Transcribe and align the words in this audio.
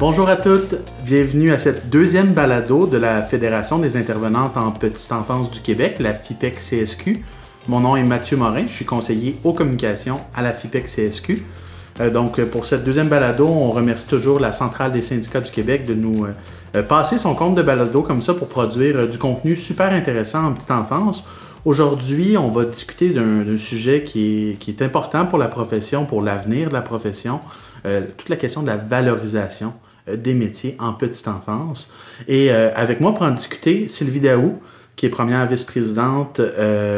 Bonjour 0.00 0.30
à 0.30 0.36
toutes, 0.36 0.76
bienvenue 1.04 1.52
à 1.52 1.58
cette 1.58 1.90
deuxième 1.90 2.32
balado 2.32 2.86
de 2.86 2.96
la 2.96 3.20
Fédération 3.20 3.78
des 3.78 3.98
intervenantes 3.98 4.56
en 4.56 4.70
petite 4.70 5.12
enfance 5.12 5.50
du 5.50 5.60
Québec, 5.60 5.98
la 6.00 6.14
FIPEC 6.14 6.54
CSQ. 6.54 7.22
Mon 7.68 7.80
nom 7.80 7.96
est 7.96 8.02
Mathieu 8.02 8.38
Morin, 8.38 8.64
je 8.64 8.72
suis 8.72 8.86
conseiller 8.86 9.38
aux 9.44 9.52
communications 9.52 10.18
à 10.34 10.40
la 10.40 10.54
FIPEC 10.54 10.86
CSQ. 10.86 11.42
Euh, 12.00 12.08
donc, 12.08 12.42
pour 12.44 12.64
cette 12.64 12.82
deuxième 12.82 13.08
balado, 13.08 13.46
on 13.46 13.72
remercie 13.72 14.08
toujours 14.08 14.40
la 14.40 14.52
Centrale 14.52 14.90
des 14.90 15.02
syndicats 15.02 15.42
du 15.42 15.50
Québec 15.50 15.84
de 15.84 15.92
nous 15.92 16.24
euh, 16.74 16.82
passer 16.82 17.18
son 17.18 17.34
compte 17.34 17.54
de 17.54 17.62
balado 17.62 18.00
comme 18.00 18.22
ça 18.22 18.32
pour 18.32 18.48
produire 18.48 18.96
euh, 18.96 19.06
du 19.06 19.18
contenu 19.18 19.54
super 19.54 19.92
intéressant 19.92 20.46
en 20.46 20.52
petite 20.54 20.70
enfance. 20.70 21.26
Aujourd'hui, 21.66 22.38
on 22.38 22.48
va 22.48 22.64
discuter 22.64 23.10
d'un 23.10 23.58
sujet 23.58 24.02
qui 24.02 24.56
est, 24.66 24.80
important 24.80 25.26
pour 25.26 25.36
la 25.36 25.48
profession, 25.48 26.06
pour 26.06 26.22
l'avenir 26.22 26.70
de 26.70 26.72
la 26.72 26.80
profession, 26.80 27.40
toute 28.16 28.30
la 28.30 28.36
question 28.36 28.62
de 28.62 28.66
la 28.66 28.78
valorisation 28.78 29.74
des 30.06 30.34
métiers 30.34 30.76
en 30.78 30.92
petite 30.92 31.28
enfance. 31.28 31.90
Et 32.28 32.50
avec 32.50 33.00
moi 33.00 33.12
pour 33.12 33.22
en 33.22 33.30
discuter, 33.30 33.88
Sylvie 33.88 34.20
Daou, 34.20 34.58
qui 34.96 35.06
est 35.06 35.10
première 35.10 35.46
vice-présidente 35.46 36.40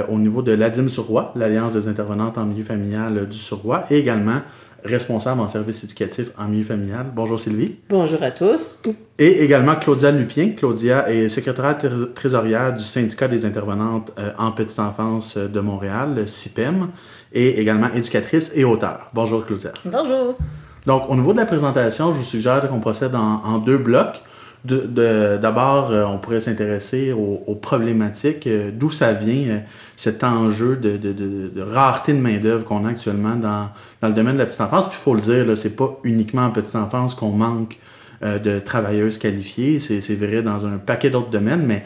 au 0.09 0.19
niveau 0.19 0.43
de 0.43 0.53
l'ADIM-sur-Roi, 0.53 1.33
l'Alliance 1.37 1.73
des 1.73 1.89
intervenantes 1.89 2.39
en 2.39 2.47
milieu 2.47 2.65
familial 2.65 3.29
du 3.29 3.37
Sur-Roi, 3.37 3.85
et 3.91 3.99
également 3.99 4.41
responsable 4.85 5.41
en 5.41 5.49
service 5.49 5.85
éducatif 5.85 6.31
en 6.39 6.49
milieu 6.49 6.65
familial. 6.65 7.07
Bonjour 7.15 7.39
Sylvie. 7.39 7.77
Bonjour 7.89 8.23
à 8.23 8.31
tous. 8.31 8.79
Et 9.19 9.43
également 9.45 9.77
Claudia 9.77 10.11
Lupien. 10.11 10.51
Claudia 10.51 11.11
est 11.11 11.29
secrétaire 11.29 11.79
trésorière 12.15 12.75
du 12.75 12.85
syndicat 12.85 13.29
des 13.29 13.45
intervenantes 13.45 14.13
euh, 14.19 14.31
en 14.39 14.53
petite 14.53 14.79
enfance 14.79 15.37
euh, 15.37 15.49
de 15.49 15.61
Montréal, 15.61 16.15
le 16.17 16.27
CIPEM, 16.27 16.89
et 17.33 17.61
également 17.61 17.93
éducatrice 17.95 18.53
et 18.55 18.65
auteur. 18.65 19.07
Bonjour 19.15 19.47
Claudia. 19.47 19.73
Bonjour. 19.85 20.37
Donc 20.87 21.09
au 21.09 21.15
niveau 21.15 21.33
de 21.33 21.39
la 21.39 21.47
présentation, 21.47 22.13
je 22.13 22.19
vous 22.19 22.25
suggère 22.25 22.69
qu'on 22.69 22.81
procède 22.81 23.15
en 23.15 23.59
deux 23.59 23.79
blocs. 23.79 24.21
D'abord, 24.65 25.91
euh, 25.91 26.05
on 26.05 26.19
pourrait 26.19 26.39
s'intéresser 26.39 27.13
aux, 27.13 27.55
problématiques, 27.57 28.47
euh, 28.47 28.71
d'où 28.73 28.93
ça 28.93 29.13
vient 29.13 29.49
euh, 29.49 29.59
cet 29.97 30.23
enjeu 30.23 30.77
de, 30.77 31.61
rareté 31.61 32.13
de 32.13 32.19
main-d'œuvre 32.19 32.65
qu'on 32.65 32.85
a 32.85 32.91
actuellement 32.91 33.35
dans, 33.35 33.71
le 34.03 34.15
domaine 34.15 34.35
de 34.35 34.39
la 34.39 34.47
petite 34.47 34.61
enfance. 34.61 34.89
Puis 34.89 34.99
il 35.01 35.03
faut 35.03 35.15
le 35.15 35.21
dire, 35.21 35.57
c'est 35.57 35.75
pas 35.75 35.99
uniquement 36.05 36.43
en 36.43 36.51
petite 36.51 36.77
enfance 36.77 37.15
qu'on 37.15 37.31
manque 37.31 37.79
de 38.23 38.61
travailleuses 38.61 39.19
qualifiées, 39.19 39.81
c'est 39.81 40.15
vrai 40.15 40.43
dans 40.43 40.65
un 40.65 40.79
paquet 40.79 41.11
d'autres 41.11 41.31
domaines, 41.31 41.65
mais 41.67 41.85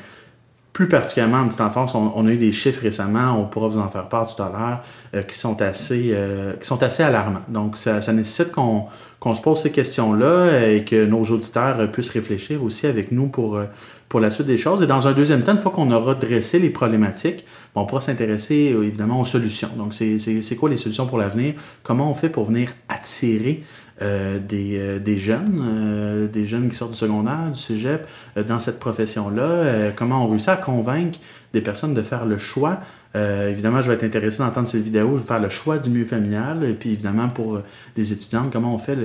plus 0.76 0.88
particulièrement 0.88 1.38
en 1.38 1.46
petite 1.46 1.62
enfance, 1.62 1.94
on, 1.94 2.26
a 2.26 2.30
eu 2.30 2.36
des 2.36 2.52
chiffres 2.52 2.82
récemment, 2.82 3.40
on 3.40 3.46
pourra 3.46 3.68
vous 3.68 3.78
en 3.78 3.88
faire 3.88 4.10
part 4.10 4.26
tout 4.34 4.42
à 4.42 4.50
l'heure, 4.50 5.24
qui, 5.24 5.34
sont 5.34 5.62
assez, 5.62 6.14
qui 6.60 6.66
sont 6.66 6.82
assez 6.82 7.02
alarmants. 7.02 7.40
Donc, 7.48 7.78
ça 7.78 8.12
nécessite 8.12 8.52
qu'on 8.52 8.84
qu'on 9.18 9.34
se 9.34 9.40
pose 9.40 9.60
ces 9.60 9.70
questions-là 9.70 10.68
et 10.68 10.84
que 10.84 11.04
nos 11.06 11.22
auditeurs 11.22 11.90
puissent 11.90 12.10
réfléchir 12.10 12.62
aussi 12.62 12.86
avec 12.86 13.12
nous 13.12 13.28
pour, 13.28 13.56
euh, 13.56 13.64
pour 14.08 14.20
la 14.20 14.30
suite 14.30 14.46
des 14.46 14.58
choses. 14.58 14.82
Et 14.82 14.86
dans 14.86 15.08
un 15.08 15.12
deuxième 15.12 15.42
temps, 15.42 15.52
une 15.52 15.60
fois 15.60 15.72
qu'on 15.72 15.90
aura 15.90 16.14
dressé 16.14 16.58
les 16.58 16.70
problématiques, 16.70 17.44
on 17.74 17.86
pourra 17.86 18.00
s'intéresser 18.00 18.72
euh, 18.72 18.84
évidemment 18.84 19.20
aux 19.20 19.24
solutions. 19.24 19.70
Donc, 19.76 19.94
c'est 19.94 20.56
quoi 20.56 20.68
les 20.68 20.76
solutions 20.76 21.06
pour 21.06 21.18
l'avenir? 21.18 21.54
Comment 21.82 22.10
on 22.10 22.14
fait 22.14 22.28
pour 22.28 22.44
venir 22.44 22.70
attirer 22.88 23.62
euh, 23.62 23.85
des, 24.00 25.00
des, 25.00 25.18
jeunes, 25.18 26.28
des 26.32 26.46
jeunes 26.46 26.68
qui 26.68 26.74
sortent 26.74 26.92
du 26.92 26.98
secondaire, 26.98 27.50
du 27.52 27.58
cégep, 27.58 28.06
dans 28.46 28.60
cette 28.60 28.78
profession-là? 28.78 29.92
comment 29.96 30.24
on 30.24 30.28
réussit 30.28 30.50
à 30.50 30.56
convaincre 30.56 31.18
des 31.52 31.60
personnes 31.60 31.94
de 31.94 32.02
faire 32.02 32.26
le 32.26 32.36
choix? 32.36 32.80
Euh, 33.16 33.48
évidemment, 33.48 33.80
je 33.80 33.88
vais 33.88 33.94
être 33.94 34.04
intéressé 34.04 34.38
d'entendre 34.38 34.68
cette 34.68 34.82
vidéo, 34.82 35.14
de 35.14 35.22
faire 35.22 35.40
le 35.40 35.48
choix 35.48 35.78
du 35.78 35.88
milieu 35.88 36.04
familial. 36.04 36.64
Et 36.64 36.74
puis, 36.74 36.92
évidemment, 36.92 37.28
pour 37.28 37.56
euh, 37.56 37.64
les 37.96 38.12
étudiantes, 38.12 38.52
comment 38.52 38.74
on 38.74 38.78
fait 38.78 38.96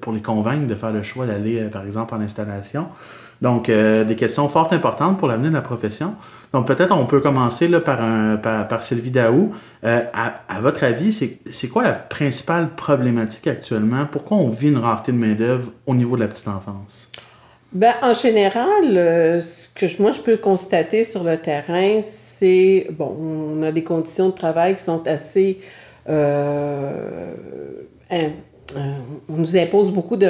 pour 0.00 0.12
les 0.12 0.20
convaincre 0.20 0.66
de 0.66 0.74
faire 0.74 0.92
le 0.92 1.02
choix 1.02 1.26
d'aller, 1.26 1.60
euh, 1.60 1.68
par 1.70 1.84
exemple, 1.84 2.14
en 2.14 2.20
installation? 2.20 2.88
Donc, 3.42 3.66
des 3.70 4.16
questions 4.16 4.48
fort 4.48 4.72
importantes 4.72 5.18
pour 5.18 5.28
l'avenir 5.28 5.50
de 5.50 5.56
la 5.56 5.62
profession. 5.62 6.14
Donc, 6.52 6.66
peut-être 6.66 6.96
on 6.96 7.04
peut 7.04 7.20
commencer 7.20 7.68
là, 7.68 7.80
par, 7.80 8.82
Sylvie 8.82 9.10
Daou. 9.10 9.52
À, 9.82 10.34
à, 10.48 10.60
votre 10.60 10.84
avis, 10.84 11.12
c'est 11.12 11.68
quoi 11.68 11.82
la 11.82 11.92
principale 11.92 12.70
problématique 12.74 13.46
actuellement? 13.46 14.06
Pourquoi 14.10 14.38
on 14.38 14.48
vit 14.48 14.68
une 14.68 14.78
rareté 14.78 15.12
de 15.12 15.18
main-d'œuvre 15.18 15.70
au 15.86 15.94
niveau 15.94 16.16
de 16.16 16.22
la 16.22 16.28
petite 16.28 16.48
enfance? 16.48 17.10
Ben, 17.76 17.94
en 18.00 18.14
général, 18.14 18.96
euh, 18.96 19.40
ce 19.40 19.68
que 19.68 20.00
moi 20.00 20.12
je 20.12 20.20
peux 20.20 20.36
constater 20.38 21.04
sur 21.04 21.24
le 21.24 21.36
terrain, 21.36 22.00
c'est 22.00 22.86
bon, 22.90 23.14
on 23.20 23.62
a 23.62 23.72
des 23.72 23.84
conditions 23.84 24.28
de 24.30 24.34
travail 24.34 24.76
qui 24.76 24.82
sont 24.82 25.06
assez. 25.06 25.58
Euh, 26.08 27.32
euh, 28.12 28.28
on 29.28 29.34
nous 29.34 29.56
impose 29.56 29.90
beaucoup 29.90 30.16
de 30.16 30.26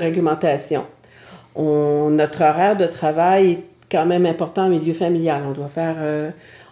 notre 1.56 2.42
horaire 2.42 2.76
de 2.76 2.86
travail 2.86 3.52
est 3.52 3.58
quand 3.90 4.06
même 4.06 4.26
important 4.26 4.66
au 4.66 4.70
milieu 4.70 4.94
familial. 4.94 5.42
On 5.48 5.52
doit 5.52 5.68
faire, 5.68 5.96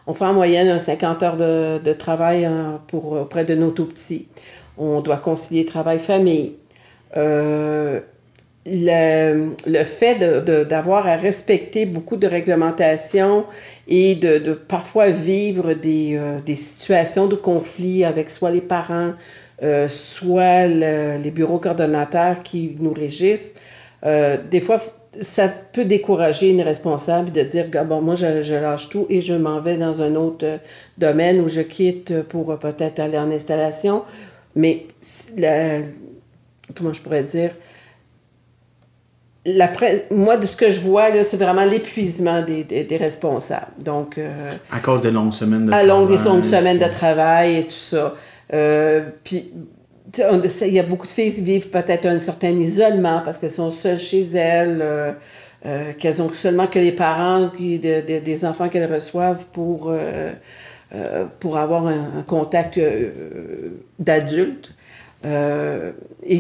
on 0.07 0.15
fait 0.15 0.25
en 0.25 0.35
moyenne 0.35 0.79
50 0.79 1.23
heures 1.23 1.37
de, 1.37 1.93
travail 1.93 2.45
hein, 2.45 2.81
pour 2.89 3.13
auprès 3.13 3.45
de 3.45 3.55
nos 3.55 3.71
tout 3.71 3.87
petits. 3.87 4.29
On 4.77 5.01
doit 5.01 5.19
concilier 5.19 5.65
travail-famille 5.65 6.55
le, 8.67 9.55
le 9.67 9.85
fait 9.85 10.19
d'avoir 10.69 11.05
de, 11.05 11.09
à 11.09 11.17
respecter 11.17 11.87
beaucoup 11.87 12.17
de 12.17 12.27
réglementations 12.27 13.45
et 13.89 14.15
de, 14.15 14.55
parfois 14.55 15.11
vivre 15.11 15.75
des, 15.75 16.17
euh, 16.17 16.41
des, 16.41 16.57
situations 16.57 17.27
de 17.27 17.35
conflit 17.35 18.05
avec 18.05 18.31
soit 18.31 18.51
les 18.51 18.63
parents, 18.63 19.13
euh, 19.63 19.89
soit 19.89 20.67
les 20.67 21.31
bureaux 21.31 21.59
coordonnateurs 21.59 22.43
qui 22.43 22.77
nous 22.81 22.95
régissent, 22.95 23.57
euh, 24.05 24.37
des 24.51 24.61
fois, 24.61 24.81
ça 25.21 25.49
peut 25.49 25.85
décourager 25.85 26.51
une 26.51 26.63
responsable 26.63 27.31
de 27.33 27.43
dire, 27.43 27.67
bon, 27.87 28.01
moi, 28.01 28.15
je, 28.15 28.43
je 28.43 28.55
lâche 28.55 28.89
tout 28.89 29.07
et 29.09 29.21
je 29.21 29.35
m'en 29.35 29.61
vais 29.61 29.77
dans 29.77 30.03
un 30.03 30.15
autre 30.17 30.59
domaine 30.99 31.41
où 31.41 31.49
je 31.49 31.61
quitte 31.61 32.23
pour 32.23 32.59
peut-être 32.59 33.01
aller 33.01 33.19
en 33.19 33.31
installation. 33.31 34.03
Mais, 34.57 34.87
la, 35.37 35.79
comment 36.75 36.93
je 36.93 37.01
pourrais 37.01 37.23
dire, 37.23 37.51
la 39.47 39.71
moi, 40.11 40.37
de 40.37 40.47
ce 40.47 40.57
que 40.57 40.71
je 40.71 40.81
vois, 40.81 41.11
là, 41.11 41.23
c'est 41.23 41.37
vraiment 41.37 41.65
l'épuisement 41.65 42.43
des, 42.43 42.65
des, 42.65 42.97
responsables. 42.97 43.73
Donc, 43.79 44.17
euh, 44.17 44.53
à 44.71 44.79
cause 44.79 45.03
des 45.03 45.11
longues 45.11 45.35
semaines 45.35 45.67
de 45.67 45.71
travail. 45.71 45.91
À 45.91 45.95
longue 45.95 46.09
des 46.09 46.25
longues 46.25 46.45
semaines 46.45 46.79
de 46.79 46.91
travail 46.91 47.59
et 47.59 47.65
tout 47.65 47.71
ça. 47.71 48.15
Euh, 48.53 49.03
puis, 49.23 49.53
il 50.19 50.73
y 50.73 50.79
a 50.79 50.83
beaucoup 50.83 51.07
de 51.07 51.13
filles 51.13 51.33
qui 51.33 51.43
vivent 51.43 51.69
peut-être 51.69 52.07
un 52.07 52.21
certain 52.21 52.51
isolement 52.51 53.23
parce 53.25 53.39
qu'elles 53.39 53.51
sont 53.51 53.71
seules 53.71 53.99
chez 53.99 54.23
elles, 54.35 54.81
euh, 54.83 55.13
euh 55.67 55.93
qu'elles 55.93 56.21
ont 56.23 56.33
seulement 56.33 56.67
que 56.67 56.79
les 56.79 56.93
parents, 56.93 57.51
qui, 57.57 57.79
de, 57.79 58.01
des 58.01 58.45
enfants 58.45 58.69
qu'elles 58.69 58.93
reçoivent 58.93 59.45
pour, 59.53 59.89
euh, 59.91 60.33
pour 61.41 61.57
avoir 61.57 61.87
un, 61.87 62.23
contact 62.27 62.79
d'adulte. 63.99 64.73
Et, 65.25 66.39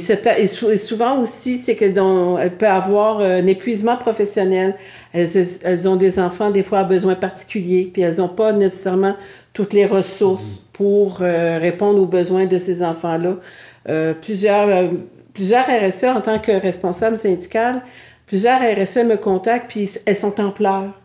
souvent 0.77 1.21
aussi, 1.21 1.57
c'est 1.57 1.75
qu'elle 1.75 1.95
peut 1.95 2.69
avoir 2.69 3.21
un 3.21 3.47
épuisement 3.47 3.97
professionnel. 3.97 4.77
Elles, 5.13 5.89
ont 5.89 5.97
des 5.97 6.19
enfants, 6.19 6.51
des 6.51 6.63
fois, 6.63 6.81
à 6.81 6.85
besoins 6.85 7.15
particuliers, 7.15 7.91
puis 7.93 8.03
elles 8.03 8.19
n'ont 8.19 8.29
pas 8.29 8.53
nécessairement 8.53 9.17
toutes 9.53 9.73
les 9.73 9.87
ressources 9.87 10.64
pour 10.75 11.19
euh, 11.21 11.59
répondre 11.59 12.03
aux 12.03 12.07
besoins 12.07 12.45
de 12.45 12.59
ces 12.59 12.83
enfants-là. 12.83 13.37
Euh, 13.89 14.13
plusieurs, 14.13 14.69
euh, 14.69 14.89
plusieurs 15.33 15.65
RSE, 15.67 16.05
en 16.05 16.21
tant 16.21 16.39
que 16.39 16.53
responsable 16.53 17.17
syndical, 17.17 17.81
plusieurs 18.27 18.61
RSE 18.61 19.05
me 19.05 19.17
contactent, 19.17 19.69
puis 19.69 19.91
elles 20.05 20.17
sont 20.17 20.39
en 20.41 20.51
pleurs. 20.51 21.01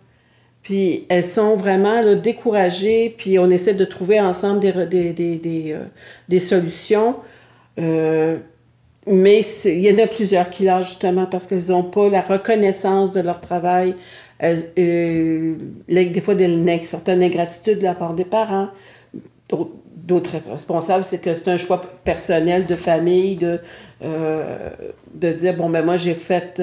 Puis 0.63 1.05
elles 1.07 1.23
sont 1.23 1.55
vraiment 1.55 2.15
découragées, 2.15 3.15
puis 3.17 3.39
on 3.39 3.49
essaie 3.49 3.75
de 3.75 3.85
trouver 3.85 4.19
ensemble 4.19 4.59
des, 4.59 5.13
des, 5.13 5.13
des, 5.13 5.75
des, 6.27 6.39
solutions. 6.39 7.15
Mais 7.77 9.41
il 9.65 9.79
y 9.79 9.91
en 9.91 10.03
a 10.03 10.07
plusieurs 10.07 10.49
qui 10.49 10.63
lâchent 10.63 10.87
justement 10.87 11.25
parce 11.27 11.47
qu'elles 11.47 11.69
n'ont 11.69 11.83
pas 11.83 12.09
la 12.09 12.21
reconnaissance 12.21 13.13
de 13.13 13.21
leur 13.21 13.39
travail. 13.39 13.95
Des 14.41 15.55
fois, 16.21 16.35
des, 16.35 16.81
certaines 16.85 17.23
ingratitudes 17.23 17.79
de 17.79 17.83
la 17.83 17.95
part 17.95 18.13
des 18.13 18.25
parents. 18.25 18.67
D'autres 19.51 20.37
responsables, 20.49 21.03
c'est 21.03 21.19
que 21.19 21.35
c'est 21.35 21.47
un 21.49 21.57
choix 21.57 21.81
personnel 22.03 22.65
de 22.65 22.75
famille 22.75 23.35
de, 23.35 23.59
euh, 24.03 24.69
de 25.13 25.31
dire 25.31 25.55
bon, 25.55 25.69
ben 25.69 25.83
moi, 25.85 25.97
j'ai 25.97 26.15
fait. 26.15 26.61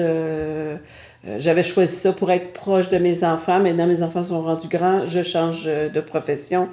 j'avais 1.37 1.63
choisi 1.63 1.95
ça 1.95 2.13
pour 2.13 2.31
être 2.31 2.53
proche 2.53 2.89
de 2.89 2.97
mes 2.97 3.23
enfants. 3.23 3.59
Maintenant, 3.59 3.87
mes 3.87 4.01
enfants 4.01 4.23
sont 4.23 4.41
rendus 4.41 4.67
grands. 4.67 5.05
Je 5.05 5.23
change 5.23 5.65
de 5.65 5.99
profession. 6.01 6.67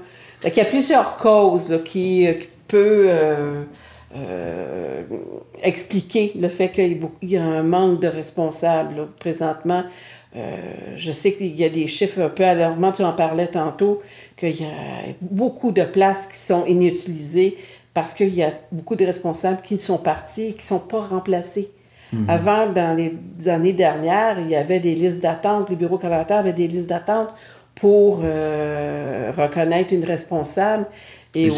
il 0.45 0.57
y 0.57 0.61
a 0.61 0.65
plusieurs 0.65 1.17
causes 1.17 1.81
qui, 1.85 2.27
qui 2.41 2.49
peuvent 2.67 3.67
euh, 4.17 5.03
expliquer 5.61 6.33
le 6.39 6.49
fait 6.49 6.71
qu'il 6.71 7.01
y 7.23 7.37
a 7.37 7.43
un 7.43 7.65
manque 7.65 8.01
de 8.01 8.07
responsables 8.07 9.09
présentement. 9.19 9.83
Euh, 10.37 10.57
je 10.97 11.13
sais 11.13 11.33
qu'il 11.33 11.55
y 11.55 11.65
a 11.65 11.69
des 11.69 11.87
chiffres 11.87 12.21
un 12.21 12.29
peu 12.29 12.45
alarmants, 12.45 12.93
tu 12.93 13.05
en 13.05 13.13
parlais 13.13 13.47
tantôt, 13.47 14.01
qu'il 14.37 14.61
y 14.61 14.65
a 14.65 15.13
beaucoup 15.21 15.71
de 15.71 15.85
places 15.85 16.27
qui 16.27 16.37
sont 16.37 16.65
inutilisées 16.67 17.57
parce 17.93 18.15
qu'il 18.15 18.35
y 18.35 18.43
a 18.43 18.53
beaucoup 18.73 18.97
de 18.97 19.05
responsables 19.05 19.61
qui 19.63 19.79
sont 19.79 19.99
partis 19.99 20.47
et 20.47 20.53
qui 20.53 20.59
ne 20.59 20.63
sont 20.63 20.79
pas 20.81 21.01
remplacés. 21.01 21.71
Mhm. 22.13 22.27
Avant, 22.29 22.67
dans 22.67 22.97
les 22.97 23.49
années 23.49 23.73
dernières, 23.73 24.41
il 24.41 24.49
y 24.49 24.57
avait 24.57 24.81
des 24.81 24.95
listes 24.95 25.23
d'attente. 25.23 25.71
Les 25.71 25.77
bureaux 25.77 25.99
collaboratoires 25.99 26.41
avaient 26.41 26.53
des 26.53 26.67
listes 26.67 26.89
d'attente 26.89 27.31
pour 27.77 28.21
euh, 28.23 29.31
reconnaître 29.37 29.95
une 29.95 30.05
responsable. 30.05 30.87
Et, 31.37 31.49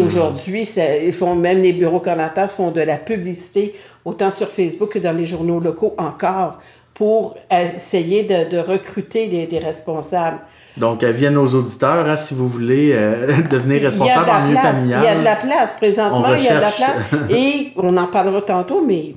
aujourd'hui, 0.00 0.68
ils 1.06 1.12
font 1.12 1.36
même 1.36 1.62
les 1.62 1.72
bureaux 1.72 2.00
collaboratoires 2.00 2.50
font 2.50 2.72
de 2.72 2.80
la 2.80 2.96
publicité 2.96 3.74
autant 4.04 4.32
sur 4.32 4.48
Facebook 4.48 4.90
que 4.90 4.98
dans 4.98 5.16
les 5.16 5.26
journaux 5.26 5.60
locaux 5.60 5.94
encore 5.98 6.58
pour 6.98 7.36
essayer 7.48 8.24
de, 8.24 8.58
recruter 8.58 9.28
des, 9.28 9.58
responsables. 9.60 10.40
Donc, 10.76 11.04
viennent 11.04 11.36
aux 11.36 11.54
auditeurs, 11.54 12.08
hein, 12.08 12.16
si 12.16 12.34
vous 12.34 12.48
voulez 12.48 12.90
euh, 12.92 13.42
devenir 13.50 13.82
responsable 13.82 14.28
en 14.28 14.46
milieu 14.46 14.56
familial. 14.56 15.00
Il 15.02 15.04
y 15.04 15.08
a 15.08 15.18
de 15.20 15.24
la 15.24 15.36
place. 15.36 15.74
Présentement, 15.74 16.34
il 16.34 16.42
y 16.42 16.48
a 16.48 16.56
de 16.56 16.60
la 16.60 16.70
place. 16.72 17.30
Et 17.30 17.72
on 17.76 17.96
en 17.96 18.08
parlera 18.08 18.42
tantôt, 18.42 18.84
mais 18.84 19.14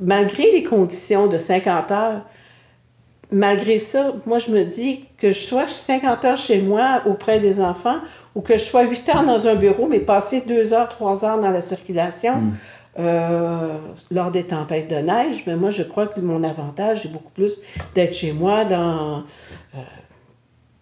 malgré 0.00 0.50
les 0.50 0.64
conditions 0.64 1.28
de 1.28 1.38
50 1.38 1.92
heures, 1.92 2.22
malgré 3.30 3.78
ça, 3.78 4.14
moi, 4.26 4.40
je 4.40 4.50
me 4.50 4.64
dis 4.64 5.04
que 5.16 5.30
je 5.30 5.38
sois 5.38 5.68
50 5.68 6.24
heures 6.24 6.36
chez 6.36 6.60
moi 6.60 7.02
auprès 7.06 7.38
des 7.38 7.60
enfants 7.60 7.98
ou 8.34 8.40
que 8.40 8.54
je 8.54 8.64
sois 8.64 8.82
8 8.82 9.08
heures 9.10 9.24
dans 9.24 9.46
un 9.46 9.54
bureau, 9.54 9.86
mais 9.86 10.00
passer 10.00 10.42
2 10.44 10.72
heures, 10.72 10.88
3 10.88 11.24
heures 11.24 11.40
dans 11.40 11.50
la 11.50 11.62
circulation. 11.62 12.34
Hmm. 12.34 12.52
Euh, 12.98 13.78
lors 14.10 14.30
des 14.30 14.44
tempêtes 14.44 14.90
de 14.90 14.96
neige, 14.96 15.44
mais 15.46 15.56
moi, 15.56 15.70
je 15.70 15.82
crois 15.82 16.06
que 16.06 16.20
mon 16.20 16.44
avantage 16.44 17.06
est 17.06 17.08
beaucoup 17.08 17.30
plus 17.30 17.58
d'être 17.94 18.14
chez 18.14 18.34
moi 18.34 18.66
dans, 18.66 19.24
euh, 19.74 19.78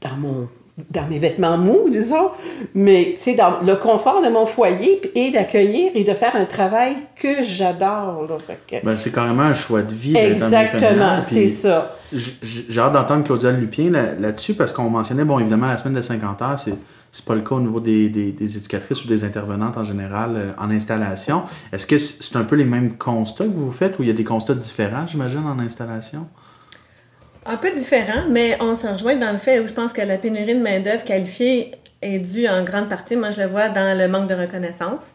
dans, 0.00 0.16
mon, 0.18 0.48
dans 0.90 1.06
mes 1.08 1.18
vêtements 1.18 1.58
mous, 1.58 1.88
disons, 1.90 2.30
mais 2.74 3.14
tu 3.16 3.22
sais, 3.22 3.34
dans 3.34 3.60
le 3.64 3.76
confort 3.76 4.22
de 4.22 4.30
mon 4.30 4.46
foyer 4.46 5.00
et 5.14 5.30
d'accueillir 5.30 5.90
et 5.94 6.04
de 6.04 6.14
faire 6.14 6.34
un 6.36 6.44
travail 6.44 6.96
que 7.16 7.42
j'adore. 7.42 8.26
Ben, 8.82 8.96
c'est 8.96 9.12
carrément 9.12 9.42
un 9.42 9.54
choix 9.54 9.82
de 9.82 9.94
vie. 9.94 10.16
Exactement, 10.16 11.20
c'est 11.22 11.48
ça. 11.48 11.96
J'ai 12.12 12.80
hâte 12.80 12.92
d'entendre 12.92 13.24
Claudia 13.24 13.52
Lupien 13.52 13.90
là-dessus 13.90 14.54
parce 14.54 14.72
qu'on 14.72 14.90
mentionnait, 14.90 15.24
bon, 15.24 15.38
évidemment, 15.38 15.66
la 15.66 15.76
semaine 15.76 15.94
de 15.94 16.00
50 16.00 16.42
heures, 16.42 16.58
c'est 16.58 16.74
c'est 17.12 17.24
pas 17.24 17.34
le 17.34 17.40
cas 17.40 17.56
au 17.56 17.60
niveau 17.60 17.80
des, 17.80 18.08
des, 18.08 18.56
éducatrices 18.56 19.04
ou 19.04 19.08
des 19.08 19.24
intervenantes 19.24 19.76
en 19.76 19.84
général 19.84 20.36
euh, 20.36 20.52
en 20.58 20.70
installation. 20.70 21.42
Est-ce 21.72 21.86
que 21.86 21.98
c'est 21.98 22.36
un 22.36 22.44
peu 22.44 22.56
les 22.56 22.64
mêmes 22.64 22.96
constats 22.96 23.46
que 23.46 23.50
vous 23.50 23.72
faites 23.72 23.98
ou 23.98 24.02
il 24.02 24.08
y 24.08 24.12
a 24.12 24.14
des 24.14 24.24
constats 24.24 24.54
différents, 24.54 25.06
j'imagine, 25.06 25.44
en 25.44 25.58
installation? 25.58 26.28
Un 27.46 27.56
peu 27.56 27.70
différents, 27.74 28.28
mais 28.28 28.56
on 28.60 28.74
se 28.74 28.86
rejoint 28.86 29.16
dans 29.16 29.32
le 29.32 29.38
fait 29.38 29.60
où 29.60 29.66
je 29.66 29.72
pense 29.72 29.92
que 29.92 30.02
la 30.02 30.18
pénurie 30.18 30.54
de 30.54 30.60
main-d'œuvre 30.60 31.04
qualifiée 31.04 31.72
est 32.02 32.18
due 32.18 32.46
en 32.48 32.64
grande 32.64 32.88
partie, 32.88 33.16
moi 33.16 33.30
je 33.30 33.40
le 33.40 33.46
vois 33.46 33.68
dans 33.70 33.96
le 33.96 34.08
manque 34.08 34.28
de 34.28 34.34
reconnaissance. 34.34 35.14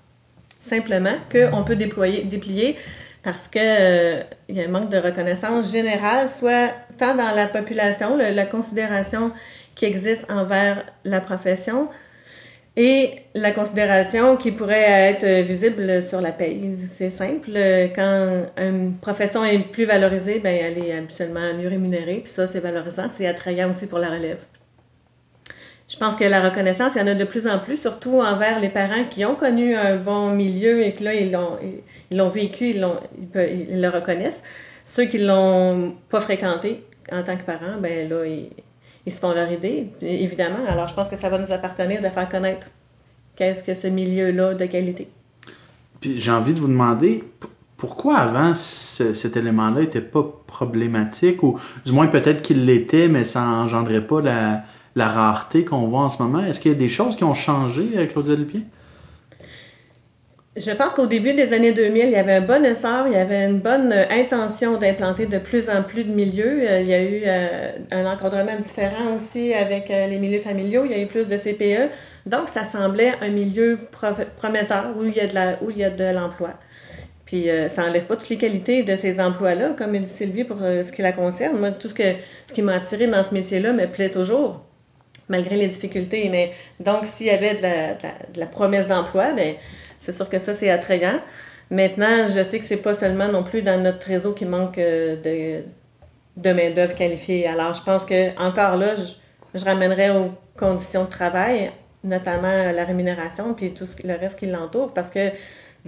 Simplement 0.60 1.14
qu'on 1.32 1.64
peut 1.64 1.76
déployer, 1.76 2.24
déplier 2.24 2.78
parce 3.22 3.48
qu'il 3.48 3.62
euh, 3.64 4.22
y 4.50 4.62
a 4.62 4.66
un 4.66 4.68
manque 4.68 4.90
de 4.90 4.98
reconnaissance 4.98 5.72
générale, 5.72 6.28
soit 6.28 6.70
tant 6.98 7.16
dans 7.16 7.32
la 7.32 7.48
population, 7.48 8.18
la 8.18 8.46
considération 8.46 9.32
qui 9.76 9.86
existe 9.86 10.26
envers 10.30 10.84
la 11.04 11.22
profession 11.22 11.90
et 12.78 13.12
la 13.34 13.52
considération 13.52 14.36
qui 14.36 14.52
pourrait 14.52 15.12
être 15.12 15.46
visible 15.46 16.04
sur 16.04 16.20
la 16.20 16.32
paye. 16.34 16.76
C'est 16.90 17.10
simple. 17.10 17.52
Quand 17.96 18.48
une 18.58 18.96
profession 18.96 19.46
est 19.46 19.60
plus 19.60 19.86
valorisée, 19.86 20.40
ben, 20.40 20.58
elle 20.62 20.84
est 20.84 20.98
absolument 20.98 21.54
mieux 21.58 21.70
rémunérée. 21.70 22.22
Puis 22.24 22.34
ça, 22.34 22.48
c'est 22.48 22.60
valorisant. 22.60 23.08
C'est 23.10 23.28
attrayant 23.28 23.70
aussi 23.70 23.88
pour 23.88 24.00
la 24.00 24.10
relève. 24.10 24.40
Je 25.88 25.98
pense 25.98 26.16
que 26.16 26.24
la 26.24 26.42
reconnaissance, 26.42 26.96
il 26.96 27.00
y 27.00 27.02
en 27.02 27.08
a 27.08 27.14
de 27.14 27.24
plus 27.24 27.48
en 27.48 27.60
plus, 27.60 27.78
surtout 27.78 28.20
envers 28.20 28.60
les 28.60 28.70
parents 28.70 29.04
qui 29.10 29.24
ont 29.24 29.36
connu 29.36 29.76
un 29.76 29.98
bon 29.98 30.32
milieu 30.32 30.84
et 30.84 30.92
que 30.92 31.04
là, 31.04 31.14
ils 31.14 31.32
l'ont, 31.32 31.60
ils 32.10 32.18
l'ont 32.18 32.30
vécu, 32.30 32.72
ils, 32.72 32.82
l'ont, 32.82 33.00
ils, 33.36 33.80
le 33.80 33.88
reconnaissent. 33.90 34.42
Ceux 34.86 35.06
qui 35.06 35.20
ne 35.20 35.28
l'ont 35.28 35.96
pas 36.10 36.20
fréquenté 36.20 36.84
en 37.12 37.22
tant 37.24 37.38
que 37.38 37.44
parents, 37.44 37.78
ben 37.80 38.10
là, 38.10 38.26
ils, 38.26 38.50
ils 39.06 39.12
se 39.12 39.20
font 39.20 39.34
leur 39.34 39.52
idée, 39.52 39.90
évidemment. 40.02 40.66
Alors, 40.68 40.88
je 40.88 40.94
pense 40.94 41.10
que 41.10 41.18
ça 41.18 41.30
va 41.30 41.38
nous 41.38 41.52
appartenir 41.52 42.02
de 42.02 42.10
faire 42.10 42.28
connaître 42.28 42.68
qu'est-ce 43.36 43.64
que 43.64 43.74
ce 43.74 43.88
milieu-là 43.88 44.54
de 44.54 44.66
qualité. 44.66 45.10
Puis 46.00 46.20
j'ai 46.20 46.32
envie 46.32 46.54
de 46.54 46.60
vous 46.60 46.68
demander 46.68 47.24
pourquoi 47.78 48.18
avant 48.18 48.54
cet 48.56 49.36
élément-là 49.36 49.82
n'était 49.82 50.02
pas 50.02 50.26
problématique, 50.48 51.44
ou 51.44 51.60
du 51.86 51.92
moins 51.92 52.08
peut-être 52.08 52.42
qu'il 52.42 52.66
l'était, 52.66 53.08
mais 53.08 53.24
ça 53.24 53.42
n'engendrait 53.42 54.06
pas 54.06 54.22
la, 54.22 54.64
rareté 55.10 55.66
qu'on 55.66 55.86
voit 55.86 56.02
en 56.02 56.10
ce 56.10 56.22
moment? 56.24 56.40
Est-ce 56.40 56.60
qu'il 56.60 56.72
y 56.72 56.76
a 56.76 56.78
des 56.78 56.90
choses 56.90 57.16
qui 57.16 57.24
ont 57.24 57.34
changé, 57.34 57.90
avec 57.96 58.14
Claudia 58.14 58.36
Lupien? 58.36 58.62
Je 60.58 60.72
pense 60.72 60.94
qu'au 60.94 61.06
début 61.06 61.34
des 61.34 61.52
années 61.52 61.74
2000, 61.74 62.06
il 62.06 62.12
y 62.12 62.16
avait 62.16 62.36
un 62.36 62.42
bon 62.42 62.64
essor, 62.64 63.08
il 63.08 63.14
y 63.14 63.18
avait 63.18 63.44
une 63.44 63.60
bonne 63.60 63.92
euh, 63.92 64.06
intention 64.10 64.78
d'implanter 64.78 65.26
de 65.26 65.38
plus 65.38 65.70
en 65.70 65.84
plus 65.84 66.06
de 66.06 66.14
milieux. 66.14 66.62
Euh, 66.62 66.80
il 66.80 66.88
y 66.88 66.94
a 66.94 67.04
eu 67.04 67.24
euh, 67.26 67.72
un 67.92 68.06
encadrement 68.06 68.56
différent 68.58 69.16
aussi 69.18 69.54
avec 69.54 69.90
les 69.90 70.18
milieux 70.18 70.40
familiaux, 70.40 70.84
il 70.86 70.92
y 70.92 70.94
a 70.94 71.00
eu 71.00 71.08
plus 71.08 71.28
de 71.28 71.36
CPE. 71.36 71.92
Donc, 72.26 72.48
ça 72.48 72.64
semblait 72.64 73.12
un 73.22 73.32
milieu 73.32 73.78
prometteur 74.38 74.94
où 74.98 75.04
il 75.04 75.78
y 75.78 75.84
a 75.84 75.90
de 75.90 76.16
l'emploi. 76.16 76.52
Puis 77.26 77.48
ça 77.68 77.86
n'enlève 77.86 78.06
pas 78.06 78.16
toutes 78.16 78.30
les 78.30 78.38
qualités 78.38 78.84
de 78.84 78.96
ces 78.96 79.20
emplois-là, 79.20 79.74
comme 79.78 79.98
dit 79.98 80.08
Sylvie 80.08 80.46
pour 80.46 80.60
ce 80.60 80.90
qui 80.92 81.02
la 81.02 81.12
concerne. 81.12 81.58
Moi, 81.58 81.72
tout 81.72 81.90
ce, 81.90 81.94
que, 81.94 82.04
ce 82.48 82.54
qui 82.54 82.62
m'a 82.62 82.76
attiré 82.76 83.08
dans 83.08 83.24
ce 83.24 83.34
métier-là 83.34 83.74
me 83.74 83.88
plaît 83.88 84.10
toujours, 84.10 84.62
malgré 85.30 85.56
les 85.56 85.68
difficultés. 85.68 86.30
Mais 86.30 86.52
donc, 86.80 87.06
s'il 87.06 87.28
y 87.28 87.32
avait 87.32 87.56
de 87.56 88.40
la, 88.40 88.46
promesse 88.48 88.88
d'emploi, 88.88 89.34
bien, 89.34 89.56
c'est 90.00 90.14
sûr 90.14 90.30
que 90.30 90.40
ça, 90.40 90.54
c'est 90.54 90.70
attrayant. 90.70 91.20
Maintenant, 91.72 92.28
je 92.28 92.44
sais 92.44 92.60
que 92.60 92.66
c'est 92.66 92.78
pas 92.78 92.94
seulement 92.94 93.28
non 93.28 93.44
plus 93.44 93.62
dans 93.62 93.82
notre 93.82 94.08
réseau 94.08 94.34
qui 94.34 94.46
manque 94.46 94.78
euh, 94.78 95.16
de, 95.16 95.64
de 96.38 96.54
main-d'œuvre 96.54 96.94
qualifiée. 96.94 97.48
Alors, 97.48 97.74
je 97.74 97.84
pense 97.84 98.06
que 98.06 98.38
encore 98.40 98.78
là, 98.78 98.96
je, 98.96 99.58
je 99.58 99.66
ramènerais 99.66 100.12
aux 100.12 100.32
conditions 100.56 101.06
de 101.06 101.10
travail, 101.10 101.72
notamment 102.04 102.72
la 102.72 102.86
rémunération, 102.86 103.54
puis 103.56 103.74
tout 103.74 103.88
le 104.04 104.14
reste 104.14 104.40
qui 104.40 104.46
l'entoure, 104.46 104.94
parce 104.94 105.10
que 105.10 105.32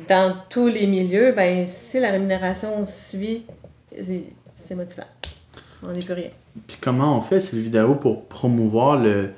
dans 0.07 0.35
tous 0.49 0.67
les 0.67 0.87
milieux, 0.87 1.31
ben, 1.31 1.65
si 1.65 1.99
la 1.99 2.11
rémunération 2.11 2.85
suit, 2.85 3.45
c'est 4.55 4.75
motivant. 4.75 5.07
On 5.83 5.91
n'est 5.91 5.99
plus 5.99 6.13
rien. 6.13 6.29
Puis 6.65 6.77
comment 6.81 7.17
on 7.17 7.21
fait, 7.21 7.41
ces 7.41 7.59
vidéos, 7.59 7.95
pour 7.95 8.25
promouvoir 8.25 8.99
le, 8.99 9.31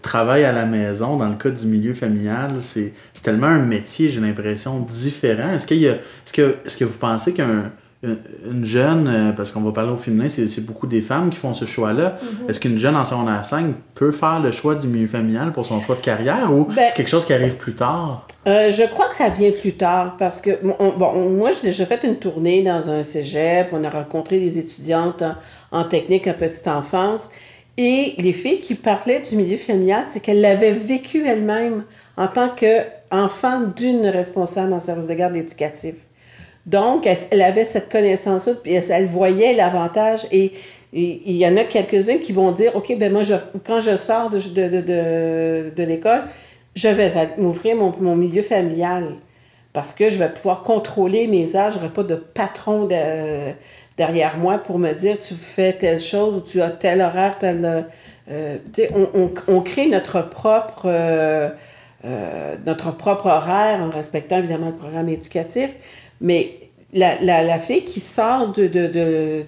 travail 0.00 0.44
à 0.44 0.52
la 0.52 0.66
maison, 0.66 1.16
dans 1.16 1.28
le 1.28 1.34
cas 1.34 1.50
du 1.50 1.66
milieu 1.66 1.94
familial, 1.94 2.52
c'est 2.60 2.94
tellement 3.22 3.48
un 3.48 3.58
métier, 3.58 4.08
j'ai 4.08 4.20
l'impression, 4.20 4.80
différent. 4.80 5.50
Est-ce 5.50 5.72
est-ce 5.72 6.32
que, 6.32 6.56
est-ce 6.64 6.76
que 6.76 6.84
vous 6.84 6.98
pensez 6.98 7.34
qu'un 7.34 7.72
une 8.50 8.64
jeune, 8.64 9.06
euh, 9.06 9.32
parce 9.32 9.52
qu'on 9.52 9.60
va 9.60 9.72
parler 9.72 9.92
au 9.92 9.96
féminin, 9.96 10.28
c'est 10.28 10.64
beaucoup 10.64 10.86
des 10.86 11.00
femmes 11.00 11.30
qui 11.30 11.36
font 11.36 11.54
ce 11.54 11.64
choix-là. 11.64 12.18
Mm-hmm. 12.18 12.50
Est-ce 12.50 12.60
qu'une 12.60 12.78
jeune 12.78 12.96
en 12.96 13.04
secondaire 13.04 13.44
5 13.44 13.74
peut 13.94 14.12
faire 14.12 14.40
le 14.40 14.50
choix 14.50 14.74
du 14.74 14.86
milieu 14.86 15.06
familial 15.06 15.52
pour 15.52 15.64
son 15.66 15.80
choix 15.80 15.96
de 15.96 16.00
carrière 16.00 16.52
ou 16.52 16.64
ben, 16.64 16.74
c'est 16.88 16.96
quelque 16.96 17.10
chose 17.10 17.24
qui 17.24 17.32
arrive 17.32 17.56
plus 17.56 17.74
tard? 17.74 18.26
Euh, 18.46 18.70
je 18.70 18.82
crois 18.84 19.08
que 19.08 19.16
ça 19.16 19.28
vient 19.28 19.50
plus 19.52 19.72
tard 19.72 20.16
parce 20.18 20.40
que, 20.40 20.50
bon, 20.62 21.30
moi, 21.30 21.50
j'ai 21.52 21.68
déjà 21.68 21.86
fait 21.86 22.04
une 22.04 22.16
tournée 22.16 22.62
dans 22.62 22.90
un 22.90 23.02
cégep, 23.02 23.68
on 23.72 23.82
a 23.84 23.90
rencontré 23.90 24.38
des 24.38 24.58
étudiantes 24.58 25.22
en, 25.22 25.80
en 25.80 25.84
technique 25.84 26.26
à 26.26 26.34
petite 26.34 26.68
enfance. 26.68 27.30
Et 27.76 28.14
les 28.18 28.32
filles 28.32 28.60
qui 28.60 28.74
parlaient 28.76 29.20
du 29.20 29.36
milieu 29.36 29.56
familial, 29.56 30.04
c'est 30.08 30.20
qu'elles 30.20 30.40
l'avaient 30.40 30.72
vécu 30.72 31.26
elles-mêmes 31.26 31.84
en 32.16 32.28
tant 32.28 32.48
qu'enfant 32.48 33.62
d'une 33.76 34.06
responsable 34.06 34.72
en 34.72 34.80
service 34.80 35.08
de 35.08 35.14
garde 35.14 35.36
éducative. 35.36 35.96
Donc, 36.66 37.06
elle, 37.30 37.42
avait 37.42 37.64
cette 37.64 37.90
connaissance-là, 37.90 38.54
puis 38.62 38.72
elle, 38.72 39.06
voyait 39.06 39.52
l'avantage. 39.52 40.26
Et, 40.32 40.52
il 40.96 41.32
y 41.32 41.44
en 41.44 41.56
a 41.56 41.64
quelques-unes 41.64 42.20
qui 42.20 42.32
vont 42.32 42.52
dire, 42.52 42.76
OK, 42.76 42.96
ben 42.96 43.12
moi, 43.12 43.22
quand 43.66 43.80
je 43.80 43.96
sors 43.96 44.30
de, 44.30 44.38
de, 44.38 44.80
de, 44.80 45.72
de 45.74 45.82
l'école, 45.82 46.22
je 46.76 46.86
vais 46.86 47.10
m'ouvrir 47.36 47.74
mon, 47.74 47.92
mon, 48.00 48.14
milieu 48.14 48.42
familial 48.42 49.16
parce 49.72 49.92
que 49.92 50.08
je 50.08 50.18
vais 50.18 50.28
pouvoir 50.28 50.62
contrôler 50.62 51.26
mes 51.26 51.56
âges. 51.56 51.72
Je 51.74 51.78
n'aurai 51.78 51.92
pas 51.92 52.04
de 52.04 52.14
patron 52.14 52.84
de 52.84 53.52
derrière 53.96 54.38
moi 54.38 54.58
pour 54.58 54.78
me 54.78 54.92
dire 54.92 55.18
tu 55.20 55.34
fais 55.34 55.72
telle 55.72 56.00
chose 56.00 56.36
ou 56.36 56.40
tu 56.40 56.62
as 56.62 56.70
tel 56.70 57.00
horaire, 57.00 57.38
tel. 57.38 57.86
Euh, 58.30 58.58
on, 58.94 59.30
on, 59.48 59.60
crée 59.60 59.86
notre 59.88 60.22
propre, 60.22 60.84
euh, 60.86 61.50
euh, 62.04 62.54
notre 62.64 62.92
propre 62.92 63.26
horaire 63.26 63.80
en 63.80 63.90
respectant 63.90 64.38
évidemment 64.38 64.68
le 64.68 64.76
programme 64.76 65.10
éducatif, 65.10 65.70
mais 66.24 66.54
la, 66.92 67.20
la, 67.20 67.58
fille 67.60 67.84
qui 67.84 68.00
sort 68.00 68.52
de, 68.52 68.66
de, 68.66 68.86
de 68.86 69.44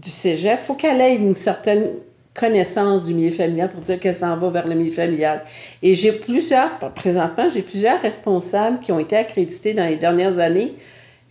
du 0.00 0.10
cégep, 0.10 0.60
faut 0.60 0.74
qu'elle 0.74 1.00
ait 1.00 1.16
une 1.16 1.34
certaine 1.34 1.88
connaissance 2.34 3.06
du 3.06 3.14
milieu 3.14 3.30
familial 3.30 3.70
pour 3.70 3.80
dire 3.80 3.98
qu'elle 3.98 4.14
s'en 4.14 4.36
va 4.36 4.50
vers 4.50 4.68
le 4.68 4.74
milieu 4.74 4.92
familial. 4.92 5.42
Et 5.82 5.94
j'ai 5.94 6.12
plusieurs, 6.12 6.78
présentement, 6.94 7.48
j'ai 7.52 7.62
plusieurs 7.62 8.00
responsables 8.00 8.80
qui 8.80 8.92
ont 8.92 8.98
été 8.98 9.16
accrédités 9.16 9.72
dans 9.72 9.86
les 9.86 9.96
dernières 9.96 10.38
années 10.38 10.74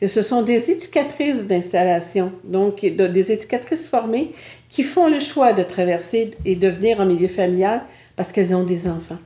que 0.01 0.07
ce 0.07 0.21
sont 0.21 0.41
des 0.41 0.71
éducatrices 0.71 1.47
d'installation, 1.47 2.33
donc 2.43 2.83
des 2.83 3.31
éducatrices 3.31 3.87
formées 3.87 4.33
qui 4.69 4.83
font 4.83 5.07
le 5.07 5.19
choix 5.19 5.53
de 5.53 5.63
traverser 5.63 6.31
et 6.43 6.55
de 6.55 6.67
venir 6.67 6.99
en 6.99 7.05
milieu 7.05 7.29
familial 7.29 7.83
parce 8.17 8.33
qu'elles 8.33 8.53
ont 8.53 8.63
des 8.63 8.87
enfants. 8.87 9.19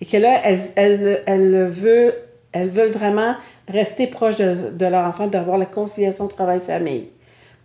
Et 0.00 0.06
que 0.06 0.16
là, 0.16 0.40
elles, 0.44 0.60
elles, 0.76 1.22
elles, 1.26 1.68
veulent, 1.68 2.14
elles 2.52 2.68
veulent 2.68 2.90
vraiment 2.90 3.34
rester 3.68 4.06
proche 4.06 4.36
de, 4.36 4.70
de 4.70 4.86
leur 4.86 5.06
enfant, 5.06 5.26
d'avoir 5.26 5.58
la 5.58 5.66
conciliation 5.66 6.28
travail-famille. 6.28 7.08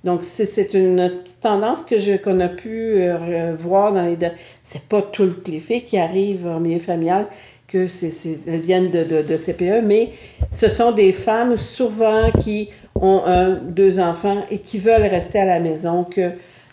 Donc, 0.03 0.23
c'est 0.23 0.73
une 0.73 1.11
tendance 1.41 1.83
que 1.83 1.99
je 1.99 2.13
qu'on 2.13 2.39
a 2.39 2.47
pu 2.47 3.01
euh, 3.01 3.53
voir 3.57 3.91
dans 3.91 4.03
les... 4.03 4.17
C'est 4.63 4.83
pas 4.83 5.01
toutes 5.01 5.47
les 5.49 5.59
filles 5.59 5.83
qui 5.83 5.97
arrivent 5.97 6.47
en 6.47 6.59
milieu 6.59 6.79
familial 6.79 7.27
que 7.67 7.85
c'est, 7.85 8.11
elles 8.47 8.61
viennent 8.61 8.89
de, 8.89 9.03
de, 9.03 9.21
de, 9.21 9.37
CPE, 9.37 9.85
mais 9.85 10.09
ce 10.49 10.67
sont 10.67 10.91
des 10.91 11.11
femmes 11.11 11.55
souvent 11.55 12.31
qui 12.31 12.69
ont 12.95 13.21
un, 13.25 13.55
deux 13.55 13.99
enfants 13.99 14.43
et 14.49 14.57
qui 14.59 14.79
veulent 14.79 15.03
rester 15.03 15.39
à 15.39 15.45
la 15.45 15.59
maison, 15.59 16.03
que 16.03 16.31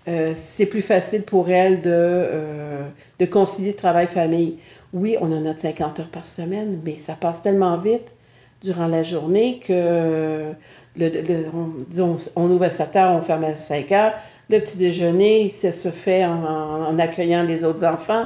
euh, 0.09 0.33
c'est 0.35 0.67
plus 0.67 0.81
facile 0.81 1.23
pour 1.23 1.51
elles 1.51 1.83
de, 1.83 1.91
euh, 1.93 2.89
de 3.19 3.27
concilier 3.27 3.75
travail-famille. 3.75 4.57
Oui, 4.95 5.17
on 5.21 5.31
a 5.33 5.41
notre 5.41 5.61
50 5.61 6.01
heures 6.01 6.09
par 6.09 6.27
semaine, 6.27 6.81
mais 6.83 6.97
ça 6.97 7.15
passe 7.15 7.43
tellement 7.43 7.77
vite 7.77 8.16
durant 8.63 8.87
la 8.89 9.03
journée 9.03 9.61
que 9.65 10.53
le, 10.97 11.11
on, 11.55 11.85
disons, 11.89 12.17
on 12.37 12.51
ouvre 12.51 12.65
à 12.65 12.71
7 12.71 12.97
heures, 12.97 13.13
on 13.13 13.23
ferme 13.23 13.45
à 13.45 13.55
5 13.55 13.93
heures. 13.93 14.13
Le 14.49 14.61
petit 14.61 14.79
déjeuner, 14.79 15.49
ça 15.49 15.73
se 15.73 15.91
fait 15.91 16.25
en, 16.25 16.99
accueillant 16.99 17.43
les 17.43 17.65
autres 17.65 17.85
enfants. 17.85 18.25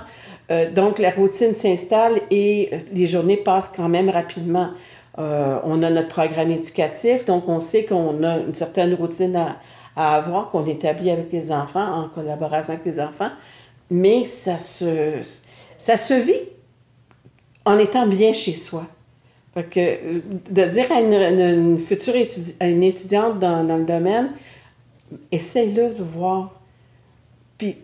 Euh, 0.50 0.70
donc, 0.70 0.98
la 0.98 1.10
routine 1.10 1.54
s'installe 1.54 2.20
et 2.30 2.70
les 2.92 3.06
journées 3.06 3.38
passent 3.38 3.72
quand 3.74 3.88
même 3.88 4.10
rapidement. 4.10 4.68
Euh, 5.18 5.58
on 5.64 5.82
a 5.82 5.90
notre 5.90 6.08
programme 6.08 6.50
éducatif, 6.50 7.24
donc 7.24 7.48
on 7.48 7.60
sait 7.60 7.84
qu'on 7.84 8.22
a 8.22 8.38
une 8.38 8.54
certaine 8.54 8.94
routine 8.94 9.34
à, 9.36 9.56
à 9.96 10.16
avoir, 10.16 10.50
qu'on 10.50 10.64
établit 10.66 11.10
avec 11.10 11.32
les 11.32 11.52
enfants, 11.52 11.84
en 11.84 12.08
collaboration 12.08 12.74
avec 12.74 12.84
les 12.86 13.00
enfants, 13.00 13.30
mais 13.90 14.24
ça 14.24 14.58
se, 14.58 15.20
ça 15.78 15.96
se 15.96 16.14
vit 16.14 16.40
en 17.64 17.78
étant 17.78 18.06
bien 18.06 18.32
chez 18.32 18.54
soi. 18.54 18.86
Fait 19.54 19.64
que 19.64 20.52
de 20.52 20.64
dire 20.64 20.92
à 20.92 21.00
une, 21.00 21.78
future 21.78 22.14
étudiante, 22.14 22.56
à 22.60 22.68
une 22.68 22.82
étudiante 22.82 23.38
dans, 23.40 23.76
le 23.76 23.84
domaine, 23.84 24.30
essaye-le 25.32 25.94
de 25.94 26.02
voir. 26.02 26.60
Puis 27.58 27.76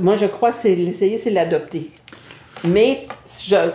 moi, 0.00 0.16
je 0.16 0.26
crois 0.26 0.50
que 0.50 0.68
l'essayer, 0.68 1.18
c'est 1.18 1.30
l'adopter. 1.30 1.90
Mais 2.64 3.06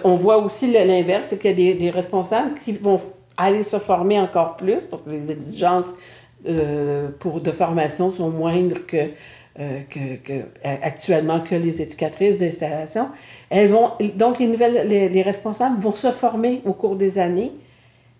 on 0.03 0.15
voit 0.15 0.37
aussi 0.37 0.71
l'inverse, 0.71 1.27
c'est 1.29 1.39
qu'il 1.39 1.51
y 1.51 1.53
a 1.53 1.55
des, 1.55 1.73
des, 1.73 1.89
responsables 1.89 2.53
qui 2.63 2.73
vont 2.73 3.01
aller 3.37 3.63
se 3.63 3.77
former 3.77 4.19
encore 4.19 4.55
plus 4.55 4.85
parce 4.85 5.03
que 5.03 5.09
les 5.09 5.31
exigences 5.31 5.95
euh, 6.47 7.09
pour, 7.19 7.41
de 7.41 7.51
formation 7.51 8.11
sont 8.11 8.29
moindres 8.29 8.85
que, 8.85 9.09
euh, 9.59 9.81
que, 9.89 10.17
que, 10.17 10.43
actuellement 10.63 11.39
que 11.39 11.55
les 11.55 11.81
éducatrices 11.81 12.37
d'installation. 12.37 13.09
Elles 13.49 13.69
vont, 13.69 13.91
donc, 14.15 14.39
les 14.39 14.47
nouvelles, 14.47 14.87
les, 14.87 15.09
les, 15.09 15.21
responsables 15.23 15.81
vont 15.81 15.95
se 15.95 16.11
former 16.11 16.61
au 16.65 16.73
cours 16.73 16.95
des 16.95 17.17
années 17.17 17.51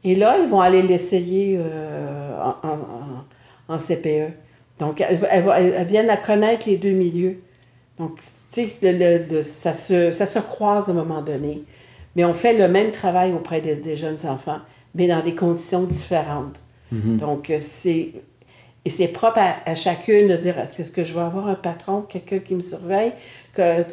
et 0.03 0.15
là, 0.15 0.38
ils 0.41 0.48
vont 0.48 0.62
aller 0.62 0.82
l'essayer 0.82 1.58
euh, 1.60 2.39
en, 2.41 2.67
en, 2.67 3.74
en, 3.74 3.77
CPE. 3.77 4.32
Donc, 4.79 5.01
elles, 5.01 5.20
elles, 5.29 5.74
elles, 5.75 5.88
viennent 5.88 6.10
à 6.10 6.17
connaître 6.17 6.67
les 6.67 6.77
deux 6.77 6.94
milieux. 6.94 7.41
Donc, 8.00 8.20
tu 8.51 8.67
sais, 8.67 9.44
ça, 9.44 9.74
se, 9.74 10.12
ça 10.12 10.25
se 10.25 10.39
croise 10.39 10.88
à 10.89 10.91
un 10.91 10.96
moment 10.96 11.22
donné. 11.22 11.63
Mais 12.15 12.25
on 12.25 12.34
fait 12.34 12.58
le 12.58 12.67
même 12.67 12.91
travail 12.91 13.34
auprès 13.34 13.60
des, 13.62 13.75
des 13.75 13.96
jeunes 13.96 14.25
enfants, 14.25 14.60
mais 14.96 15.08
dans 15.08 15.22
des 15.22 15.36
conditions 15.36 15.84
différentes. 15.84 16.62
Mm-hmm. 16.94 17.17
Donc, 17.17 17.51
c'est. 17.60 18.13
Et 18.88 18.89
c'est 18.89 19.10
propre 19.10 19.41
à, 19.65 19.75
chacune 19.75 20.29
de 20.29 20.38
dire 20.38 20.58
est-ce 20.58 20.89
que 20.91 21.03
je 21.03 21.13
vais 21.13 21.20
avoir 21.20 21.50
un 21.50 21.56
patron, 21.56 22.03
quelqu'un 22.03 22.39
qui 22.39 22.56
me 22.56 22.62
surveille, 22.62 23.12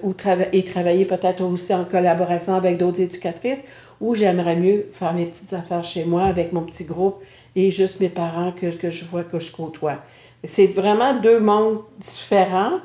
ou 0.04 0.14
et 0.52 0.62
travailler 0.62 1.04
peut-être 1.04 1.42
aussi 1.42 1.74
en 1.74 1.84
collaboration 1.84 2.54
avec 2.54 2.78
d'autres 2.78 3.00
éducatrices, 3.00 3.64
ou 4.00 4.14
j'aimerais 4.14 4.54
mieux 4.54 4.86
faire 4.92 5.12
mes 5.12 5.26
petites 5.26 5.52
affaires 5.52 5.82
chez 5.82 6.04
moi 6.04 6.22
avec 6.22 6.52
mon 6.52 6.60
petit 6.60 6.84
groupe 6.84 7.20
et 7.56 7.72
juste 7.72 7.98
mes 7.98 8.08
parents 8.08 8.52
que, 8.52 8.70
je 8.70 9.04
vois, 9.04 9.24
que 9.24 9.40
je 9.40 9.50
côtoie. 9.50 9.98
C'est 10.44 10.68
vraiment 10.68 11.12
deux 11.14 11.40
mondes 11.40 11.80
différents, 11.98 12.78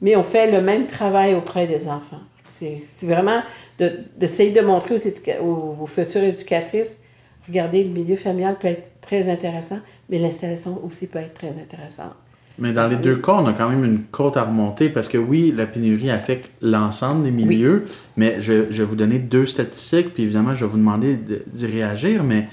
mais 0.00 0.14
on 0.14 0.22
fait 0.22 0.52
le 0.52 0.60
même 0.60 0.86
travail 0.86 1.34
auprès 1.34 1.66
des 1.66 1.88
enfants. 1.88 2.20
C'est 2.48 2.78
vraiment 3.02 3.42
d'essayer 4.16 4.52
de, 4.52 4.60
montrer 4.60 4.94
aux, 4.94 5.42
aux, 5.42 5.76
aux, 5.80 5.86
futures 5.86 6.22
éducatrices, 6.22 7.00
regardez, 7.48 7.82
le 7.82 7.90
milieu 7.90 8.14
familial 8.14 8.56
peut 8.60 8.68
être 8.68 8.92
très 9.00 9.28
intéressant, 9.28 9.80
mais 10.08 10.18
l'installation 10.18 10.84
aussi 10.84 11.06
peut 11.06 11.18
être 11.18 11.34
très 11.34 11.58
intéressante. 11.58 12.14
Mais 12.60 12.72
dans 12.72 12.88
les 12.88 12.96
deux 12.96 13.16
cas, 13.16 13.34
on 13.34 13.46
a 13.46 13.52
quand 13.52 13.68
même 13.68 13.84
une 13.84 14.02
côte 14.02 14.36
à 14.36 14.42
remonter 14.42 14.88
parce 14.88 15.08
que 15.08 15.16
oui, 15.16 15.54
la 15.56 15.66
pénurie 15.66 16.10
affecte 16.10 16.52
l'ensemble 16.60 17.22
des 17.22 17.30
milieux, 17.30 17.84
oui. 17.86 17.92
mais 18.16 18.40
je, 18.40 18.66
je, 18.70 18.78
vais 18.82 18.84
vous 18.84 18.96
donner 18.96 19.20
deux 19.20 19.46
statistiques, 19.46 20.12
puis 20.12 20.24
évidemment, 20.24 20.54
je 20.54 20.64
vais 20.64 20.70
vous 20.70 20.78
demander 20.78 21.16
d'y 21.46 21.66
réagir, 21.66 22.24
mais 22.24 22.48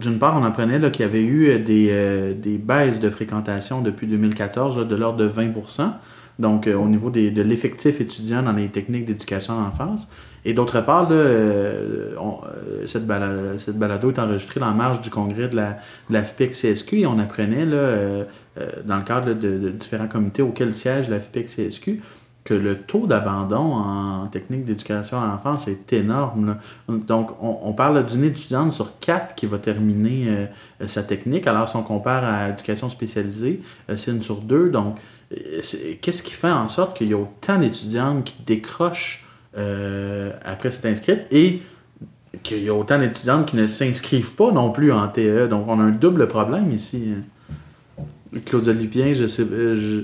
d'une 0.00 0.18
part, 0.18 0.36
on 0.36 0.44
apprenait 0.44 0.80
qu'il 0.90 1.04
y 1.04 1.08
avait 1.08 1.22
eu 1.22 1.56
des, 1.60 1.88
euh, 1.90 2.34
des 2.34 2.58
baisses 2.58 2.98
de 2.98 3.10
fréquentation 3.10 3.80
depuis 3.80 4.08
2014 4.08 4.76
là, 4.76 4.84
de 4.84 4.96
l'ordre 4.96 5.18
de 5.18 5.28
20% 5.28 5.92
donc 6.38 6.66
euh, 6.66 6.74
au 6.74 6.86
niveau 6.86 7.10
des, 7.10 7.30
de 7.30 7.42
l'effectif 7.42 8.00
étudiant 8.00 8.42
dans 8.42 8.52
les 8.52 8.68
techniques 8.68 9.04
d'éducation 9.04 9.58
à 9.58 9.62
l'enfance. 9.62 10.08
Et 10.48 10.54
d'autre 10.54 10.80
part, 10.80 11.08
euh, 11.10 12.14
euh, 12.16 12.86
cette, 12.86 13.06
balado, 13.06 13.58
cette, 13.58 13.78
balado, 13.78 14.10
est 14.10 14.18
enregistrée 14.18 14.60
dans 14.60 14.68
la 14.68 14.72
marge 14.72 15.02
du 15.02 15.10
congrès 15.10 15.46
de 15.46 15.56
la, 15.56 15.76
la 16.08 16.22
FPEC-CSQ 16.22 17.00
et 17.00 17.06
on 17.06 17.18
apprenait, 17.18 17.66
euh, 17.66 18.24
dans 18.86 18.96
le 18.96 19.02
cadre 19.02 19.34
de, 19.34 19.68
différents 19.68 20.08
comités 20.08 20.40
auxquels 20.40 20.72
siège 20.72 21.10
la 21.10 21.18
FPEC-CSQ, 21.18 22.00
que 22.44 22.54
le 22.54 22.78
taux 22.78 23.06
d'abandon 23.06 23.74
en 23.74 24.26
technique 24.28 24.64
d'éducation 24.64 25.20
à 25.20 25.26
l'enfance 25.26 25.68
est 25.68 25.92
énorme. 25.92 26.56
Donc, 26.88 27.32
on, 27.42 27.74
parle 27.74 28.06
d'une 28.06 28.24
étudiante 28.24 28.72
sur 28.72 28.98
quatre 29.00 29.34
qui 29.34 29.44
va 29.44 29.58
terminer 29.58 30.48
sa 30.86 31.02
technique, 31.02 31.46
alors 31.46 31.68
si 31.68 31.76
on 31.76 31.82
compare 31.82 32.24
à 32.24 32.48
l'éducation 32.48 32.88
spécialisée, 32.88 33.60
c'est 33.96 34.12
une 34.12 34.22
sur 34.22 34.36
deux. 34.36 34.70
Donc, 34.70 34.96
qu'est-ce 35.30 36.22
qui 36.22 36.32
fait 36.32 36.50
en 36.50 36.68
sorte 36.68 36.96
qu'il 36.96 37.08
y 37.08 37.12
a 37.12 37.18
autant 37.18 37.58
d'étudiantes 37.58 38.24
qui 38.24 38.36
décrochent 38.46 39.27
euh, 39.56 40.30
après 40.44 40.70
s'être 40.70 40.86
inscrites 40.86 41.26
et 41.30 41.62
qu'il 42.42 42.62
y 42.62 42.68
a 42.68 42.74
autant 42.74 42.98
d'étudiantes 42.98 43.46
qui 43.46 43.56
ne 43.56 43.66
s'inscrivent 43.66 44.34
pas 44.34 44.52
non 44.52 44.70
plus 44.70 44.92
en 44.92 45.08
TE. 45.08 45.48
Donc, 45.48 45.66
on 45.68 45.80
a 45.80 45.82
un 45.82 45.90
double 45.90 46.28
problème 46.28 46.70
ici. 46.72 47.14
Claude 48.44 48.68
Lipien, 48.68 49.14
je 49.14 49.26
sais. 49.26 49.44
Je, 49.44 50.02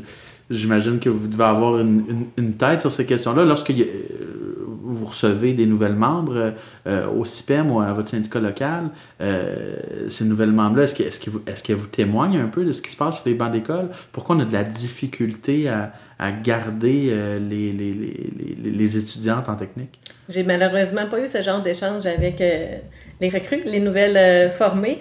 J'imagine 0.50 0.98
que 0.98 1.08
vous 1.08 1.26
devez 1.26 1.44
avoir 1.44 1.78
une, 1.78 2.26
une, 2.36 2.52
tête 2.52 2.82
sur 2.82 2.92
ces 2.92 3.06
questions-là. 3.06 3.44
Lorsque 3.44 3.70
euh, 3.70 4.43
vous 4.84 5.06
recevez 5.06 5.54
des 5.54 5.66
nouvelles 5.66 5.94
membres 5.94 6.54
euh, 6.86 7.08
au 7.08 7.24
CIPEM 7.24 7.70
ou 7.70 7.80
à 7.80 7.92
votre 7.92 8.08
syndicat 8.08 8.40
local, 8.40 8.90
euh, 9.20 9.76
ces 10.08 10.24
nouvelles 10.24 10.52
membres-là, 10.52 10.84
est-ce 10.84 10.94
qu'elles 10.94 11.06
est 11.08 11.22
qu 11.22 11.30
vous, 11.30 11.42
est 11.46 11.62
qu 11.62 11.72
vous 11.72 11.86
témoignent 11.86 12.38
un 12.38 12.48
peu 12.48 12.64
de 12.64 12.72
ce 12.72 12.82
qui 12.82 12.90
se 12.90 12.96
passe 12.96 13.16
sur 13.16 13.28
les 13.28 13.34
bancs 13.34 13.50
d'école? 13.50 13.88
Pourquoi 14.12 14.36
on 14.36 14.40
a 14.40 14.44
de 14.44 14.52
la 14.52 14.64
difficulté 14.64 15.68
à, 15.68 15.92
à 16.18 16.32
garder 16.32 17.08
euh, 17.10 17.38
les, 17.38 17.72
les, 17.72 17.94
les, 17.94 18.70
les, 18.70 18.96
étudiantes 18.96 19.48
en 19.48 19.56
technique? 19.56 19.98
J'ai 20.28 20.42
malheureusement 20.42 21.06
pas 21.06 21.20
eu 21.20 21.28
ce 21.28 21.40
genre 21.42 21.62
d'échange 21.62 22.06
avec 22.06 22.38
les 22.40 23.28
recrues, 23.28 23.62
les 23.64 23.80
nouvelles 23.80 24.50
formées. 24.50 24.98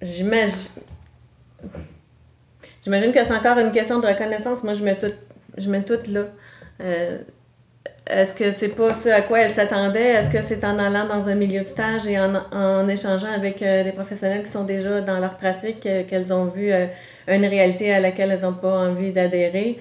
J'imagine 0.00 0.54
J'imagine 2.84 3.12
que 3.12 3.22
c'est 3.22 3.34
encore 3.34 3.58
une 3.58 3.72
question 3.72 3.98
de 4.00 4.06
reconnaissance. 4.06 4.62
Moi, 4.64 4.72
je 4.72 4.82
mets 4.82 4.96
tout, 4.96 5.12
je 5.58 5.68
mets 5.68 5.82
tout 5.82 5.98
là. 6.08 6.24
Est-ce 8.08 8.34
que 8.34 8.52
c'est 8.52 8.68
pas 8.70 8.94
ce 8.94 9.08
à 9.10 9.20
quoi 9.20 9.40
elles 9.40 9.50
s'attendaient? 9.50 10.12
Est-ce 10.14 10.30
que 10.30 10.40
c'est 10.42 10.64
en 10.64 10.78
allant 10.78 11.06
dans 11.06 11.28
un 11.28 11.34
milieu 11.34 11.60
de 11.60 11.66
stage 11.66 12.06
et 12.06 12.18
en, 12.18 12.34
en 12.52 12.88
échangeant 12.88 13.30
avec 13.34 13.60
euh, 13.60 13.84
des 13.84 13.92
professionnels 13.92 14.42
qui 14.42 14.50
sont 14.50 14.64
déjà 14.64 15.00
dans 15.02 15.18
leur 15.18 15.36
pratique 15.36 15.84
euh, 15.84 16.04
qu'elles 16.08 16.32
ont 16.32 16.46
vu 16.46 16.72
euh, 16.72 16.86
une 17.26 17.44
réalité 17.44 17.92
à 17.92 18.00
laquelle 18.00 18.30
elles 18.30 18.42
n'ont 18.42 18.54
pas 18.54 18.88
envie 18.88 19.12
d'adhérer? 19.12 19.78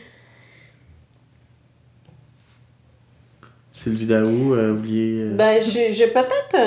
Sylvie 3.71 4.07
Daou, 4.07 4.53
euh, 4.53 4.73
vous 4.73 4.79
vouliez... 4.79 5.29
Ben, 5.33 5.61
j'ai 5.61 6.07
peut-être 6.07 6.57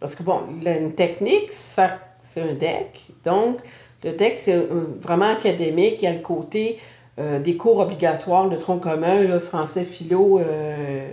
Parce 0.00 0.16
que, 0.16 0.22
bon, 0.22 0.40
une 0.64 0.94
technique, 0.94 1.52
ça, 1.52 1.98
c'est 2.18 2.40
un 2.40 2.54
deck. 2.54 3.00
Donc, 3.24 3.58
le 4.02 4.16
texte, 4.16 4.44
c'est 4.44 4.66
vraiment 5.02 5.30
académique. 5.30 5.96
Il 6.00 6.04
y 6.04 6.08
a 6.08 6.12
le 6.12 6.20
côté 6.20 6.78
euh, 7.18 7.40
des 7.40 7.56
cours 7.56 7.80
obligatoires 7.80 8.48
de 8.48 8.56
tronc 8.56 8.78
commun, 8.78 9.22
là, 9.24 9.40
français, 9.40 9.84
philo 9.84 10.38
euh, 10.38 11.08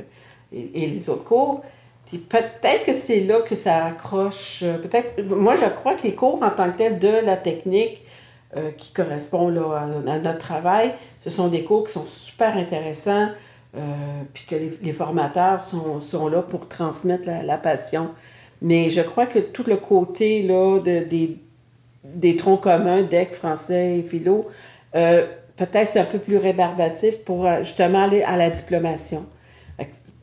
et, 0.53 0.87
les 0.87 1.09
autres 1.09 1.23
cours. 1.23 1.63
Puis 2.05 2.19
peut-être 2.19 2.85
que 2.85 2.93
c'est 2.93 3.21
là 3.21 3.41
que 3.41 3.55
ça 3.55 3.85
accroche. 3.85 4.61
Euh, 4.63 4.77
peut-être. 4.77 5.23
Moi, 5.23 5.55
je 5.55 5.67
crois 5.67 5.95
que 5.95 6.03
les 6.03 6.13
cours 6.13 6.43
en 6.43 6.51
tant 6.51 6.71
que 6.71 6.77
tels 6.77 6.99
de 6.99 7.25
la 7.25 7.37
technique 7.37 8.01
qui 8.77 8.93
correspond 8.93 9.49
à, 9.73 9.85
notre 9.85 10.37
travail, 10.37 10.93
ce 11.19 11.29
sont 11.29 11.49
des 11.49 11.65
cours 11.65 11.87
qui 11.87 11.91
sont 11.91 12.05
super 12.05 12.55
intéressants. 12.55 13.27
puis 14.33 14.45
que 14.47 14.55
les, 14.55 14.93
formateurs 14.93 15.65
sont, 15.67 16.29
là 16.29 16.41
pour 16.41 16.69
transmettre 16.69 17.27
la, 17.43 17.57
passion. 17.57 18.11
Mais 18.61 18.89
je 18.89 19.01
crois 19.01 19.25
que 19.25 19.39
tout 19.39 19.65
le 19.67 19.75
côté 19.75 20.41
là, 20.43 20.79
de, 20.79 21.03
des 21.03 21.37
des 22.05 22.37
troncs 22.37 22.61
communs, 22.61 23.01
DEC, 23.01 23.33
français 23.33 23.99
et 23.99 24.03
philo, 24.03 24.47
peut-être 25.57 25.89
c'est 25.89 25.99
un 25.99 26.05
peu 26.05 26.19
plus 26.19 26.37
rébarbatif 26.37 27.17
pour 27.19 27.45
euh, 27.45 27.59
justement 27.59 28.03
aller 28.03 28.23
à 28.23 28.37
la 28.37 28.49
diplomation. 28.49 29.25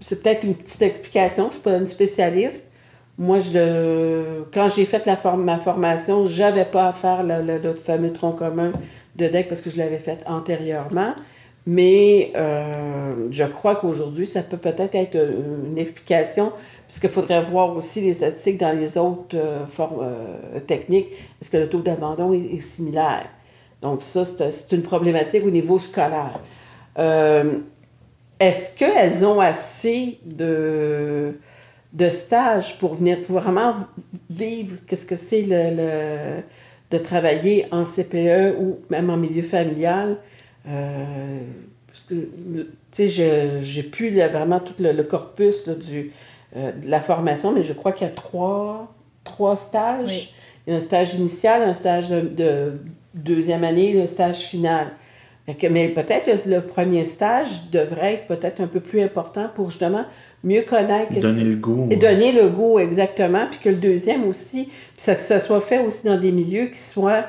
C'est 0.00 0.22
peut-être 0.22 0.44
une 0.44 0.54
petite 0.54 0.82
explication, 0.82 1.44
je 1.44 1.48
ne 1.48 1.52
suis 1.52 1.62
pas 1.62 1.76
une 1.76 1.86
spécialiste. 1.86 2.72
moi, 3.18 3.38
je 3.38 3.52
le, 3.52 4.46
quand 4.52 4.68
j'ai 4.74 4.84
fait 4.84 5.06
la 5.06 5.16
ma 5.36 5.58
formation, 5.58 6.26
j'avais 6.26 6.64
pas 6.64 6.88
à 6.88 6.92
faire 6.92 7.22
le, 7.22 7.58
le, 7.58 7.74
fameux 7.74 8.12
tronc 8.12 8.32
commun 8.32 8.72
de 9.16 9.28
DEC 9.28 9.48
parce 9.48 9.60
que 9.60 9.70
je 9.70 9.78
l'avais 9.78 9.98
fait 9.98 10.20
antérieurement. 10.26 11.14
Mais 11.66 12.32
euh, 12.36 13.28
je 13.30 13.44
crois 13.44 13.76
qu'aujourd'hui, 13.76 14.26
ça 14.26 14.42
peut 14.42 14.56
peut-être 14.56 14.94
être 14.94 15.16
une 15.16 15.78
explication, 15.78 16.52
puisqu'il 16.88 17.10
faudrait 17.10 17.42
voir 17.42 17.76
aussi 17.76 18.00
les 18.00 18.14
statistiques 18.14 18.58
dans 18.58 18.76
les 18.76 18.98
autres 18.98 19.36
euh, 19.36 19.66
formes 19.66 20.00
euh, 20.02 20.60
techniques. 20.60 21.08
Est-ce 21.40 21.50
que 21.50 21.58
le 21.58 21.68
taux 21.68 21.80
d'abandon 21.80 22.32
est, 22.32 22.60
similaire? 22.60 23.26
Donc 23.82 24.02
ça, 24.02 24.24
c'est 24.24 24.72
une 24.72 24.82
problématique 24.82 25.44
au 25.44 25.50
niveau 25.50 25.78
scolaire. 25.78 26.40
Est-ce 28.42 28.76
qu'elles 28.76 29.24
ont 29.24 29.38
assez 29.38 30.18
de, 30.24 31.38
de 31.92 32.08
stages 32.08 32.76
pour 32.78 32.94
venir 32.94 33.18
vraiment 33.28 33.74
vivre 34.28 34.78
qu'est-ce 34.88 35.06
que 35.06 35.14
c'est 35.14 35.44
le, 35.48 36.42
de 36.90 36.98
travailler 36.98 37.66
en 37.70 37.84
CPE 37.84 38.56
ou 38.58 38.80
même 38.90 39.10
en 39.10 39.16
milieu 39.16 39.42
familial? 39.42 40.16
Euh, 40.66 41.38
parce 41.86 42.02
que, 42.02 42.14
tu 42.14 43.08
sais, 43.08 43.60
j'ai 43.62 43.82
plus 43.84 44.10
vraiment 44.10 44.58
tout 44.58 44.74
le, 44.80 45.02
corpus 45.04 45.68
du, 45.68 46.10
euh, 46.56 46.72
de 46.72 46.88
la 46.88 47.00
formation, 47.00 47.52
mais 47.52 47.62
je 47.62 47.74
crois 47.74 47.92
qu'il 47.92 48.08
y 48.08 48.10
a 48.10 48.12
trois, 48.12 48.92
trois 49.22 49.56
stages. 49.56 50.34
Il 50.66 50.70
y 50.70 50.72
a 50.72 50.78
un 50.78 50.80
stage 50.80 51.14
initial, 51.14 51.62
un 51.62 51.74
stage 51.74 52.08
de, 52.08 52.72
deuxième 53.14 53.64
année, 53.64 53.92
le 53.92 54.07
stage 54.07 54.38
final. 54.38 54.88
Mais 55.49 55.88
peut-être 55.88 56.47
le 56.47 56.61
premier 56.61 57.04
stage 57.04 57.71
devrait 57.73 58.14
être 58.14 58.26
peut-être 58.26 58.61
un 58.61 58.69
peu 58.69 58.78
plus 58.78 59.00
important 59.00 59.49
pour 59.54 59.71
justement 59.71 60.04
mieux 60.45 60.62
connaître. 60.62 61.19
Donner 61.21 61.42
le 61.42 61.57
goût. 61.57 61.88
Et 61.90 61.97
donner 61.97 62.33
le 62.33 62.49
goût, 62.49 62.78
exactement. 62.78 63.47
Puis 63.50 63.59
que 63.59 63.69
le 63.69 63.76
deuxième 63.76 64.26
aussi, 64.28 64.66
puis 64.66 64.75
ça, 64.97 65.14
que 65.14 65.21
ça 65.21 65.40
soit 65.40 65.61
fait 65.61 65.85
aussi 65.85 66.04
dans 66.04 66.19
des 66.19 66.31
milieux 66.31 66.66
qui 66.66 66.78
soient 66.78 67.26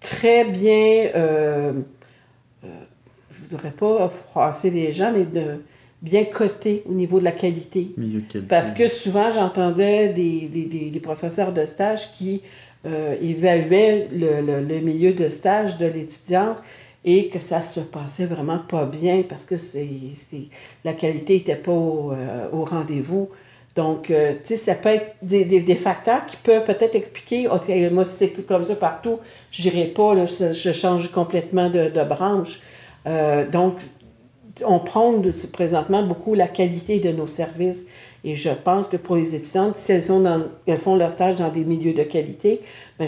très 0.00 0.44
bien. 0.44 1.10
Euh, 1.14 1.72
je 3.30 3.42
voudrais 3.42 3.70
pas 3.70 4.08
froisser 4.08 4.70
les 4.70 4.92
gens, 4.92 5.12
mais 5.12 5.24
de 5.24 5.60
bien 6.02 6.24
coter 6.24 6.82
au 6.88 6.92
niveau 6.92 7.18
de 7.18 7.24
la 7.24 7.32
qualité. 7.32 7.92
Milieu 7.96 8.20
de 8.20 8.26
qualité. 8.26 8.48
Parce 8.48 8.70
que 8.70 8.88
souvent, 8.88 9.30
j'entendais 9.30 10.12
des, 10.12 10.48
des, 10.48 10.90
des, 10.90 11.00
professeurs 11.00 11.52
de 11.52 11.64
stage 11.64 12.12
qui 12.12 12.42
euh, 12.86 13.16
évaluaient 13.20 14.08
le, 14.12 14.60
le, 14.60 14.80
milieu 14.80 15.12
de 15.12 15.28
stage 15.28 15.76
de 15.76 15.86
l'étudiant 15.86 16.56
et 17.04 17.28
que 17.28 17.40
ça 17.40 17.60
se 17.60 17.80
passait 17.80 18.26
vraiment 18.26 18.60
pas 18.60 18.84
bien 18.84 19.24
parce 19.28 19.44
que 19.44 19.56
c'est, 19.56 19.88
la 20.84 20.92
qualité 20.92 21.34
n'était 21.34 21.56
pas 21.56 21.72
au, 21.72 22.12
euh, 22.12 22.48
au 22.52 22.64
rendez-vous. 22.64 23.28
Donc, 23.74 24.10
euh, 24.10 24.34
tu 24.34 24.38
sais, 24.48 24.56
ça 24.56 24.74
peut 24.76 24.90
être 24.90 25.16
des, 25.20 25.44
des, 25.44 25.74
facteurs 25.74 26.26
qui 26.26 26.36
peuvent 26.36 26.64
peut-être 26.64 26.94
expliquer, 26.94 27.48
oh, 27.48 27.58
moi, 27.92 28.04
si 28.04 28.16
c'est 28.16 28.46
comme 28.46 28.64
ça 28.64 28.76
partout, 28.76 29.18
je 29.50 29.68
n'irai 29.68 29.86
pas, 29.88 30.14
là, 30.14 30.26
je, 30.26 30.72
change 30.72 31.10
complètement 31.10 31.68
de, 31.68 31.90
de 31.90 32.04
branche. 32.04 32.60
Donc, 33.52 33.74
on 34.64 34.78
prend 34.78 35.12
présentement 35.52 36.02
beaucoup 36.02 36.34
la 36.34 36.48
qualité 36.48 36.98
de 36.98 37.10
nos 37.10 37.26
services. 37.26 37.86
Et 38.26 38.34
je 38.34 38.50
pense 38.50 38.88
que 38.88 38.96
pour 38.96 39.16
les 39.16 39.34
étudiantes, 39.34 39.76
si 39.76 39.92
elles, 39.92 40.02
sont 40.02 40.20
dans, 40.20 40.42
elles 40.66 40.78
font 40.78 40.96
leur 40.96 41.12
stage 41.12 41.36
dans 41.36 41.48
des 41.48 41.64
milieux 41.64 41.94
de 41.94 42.02
qualité, 42.02 42.60
ben, 42.98 43.06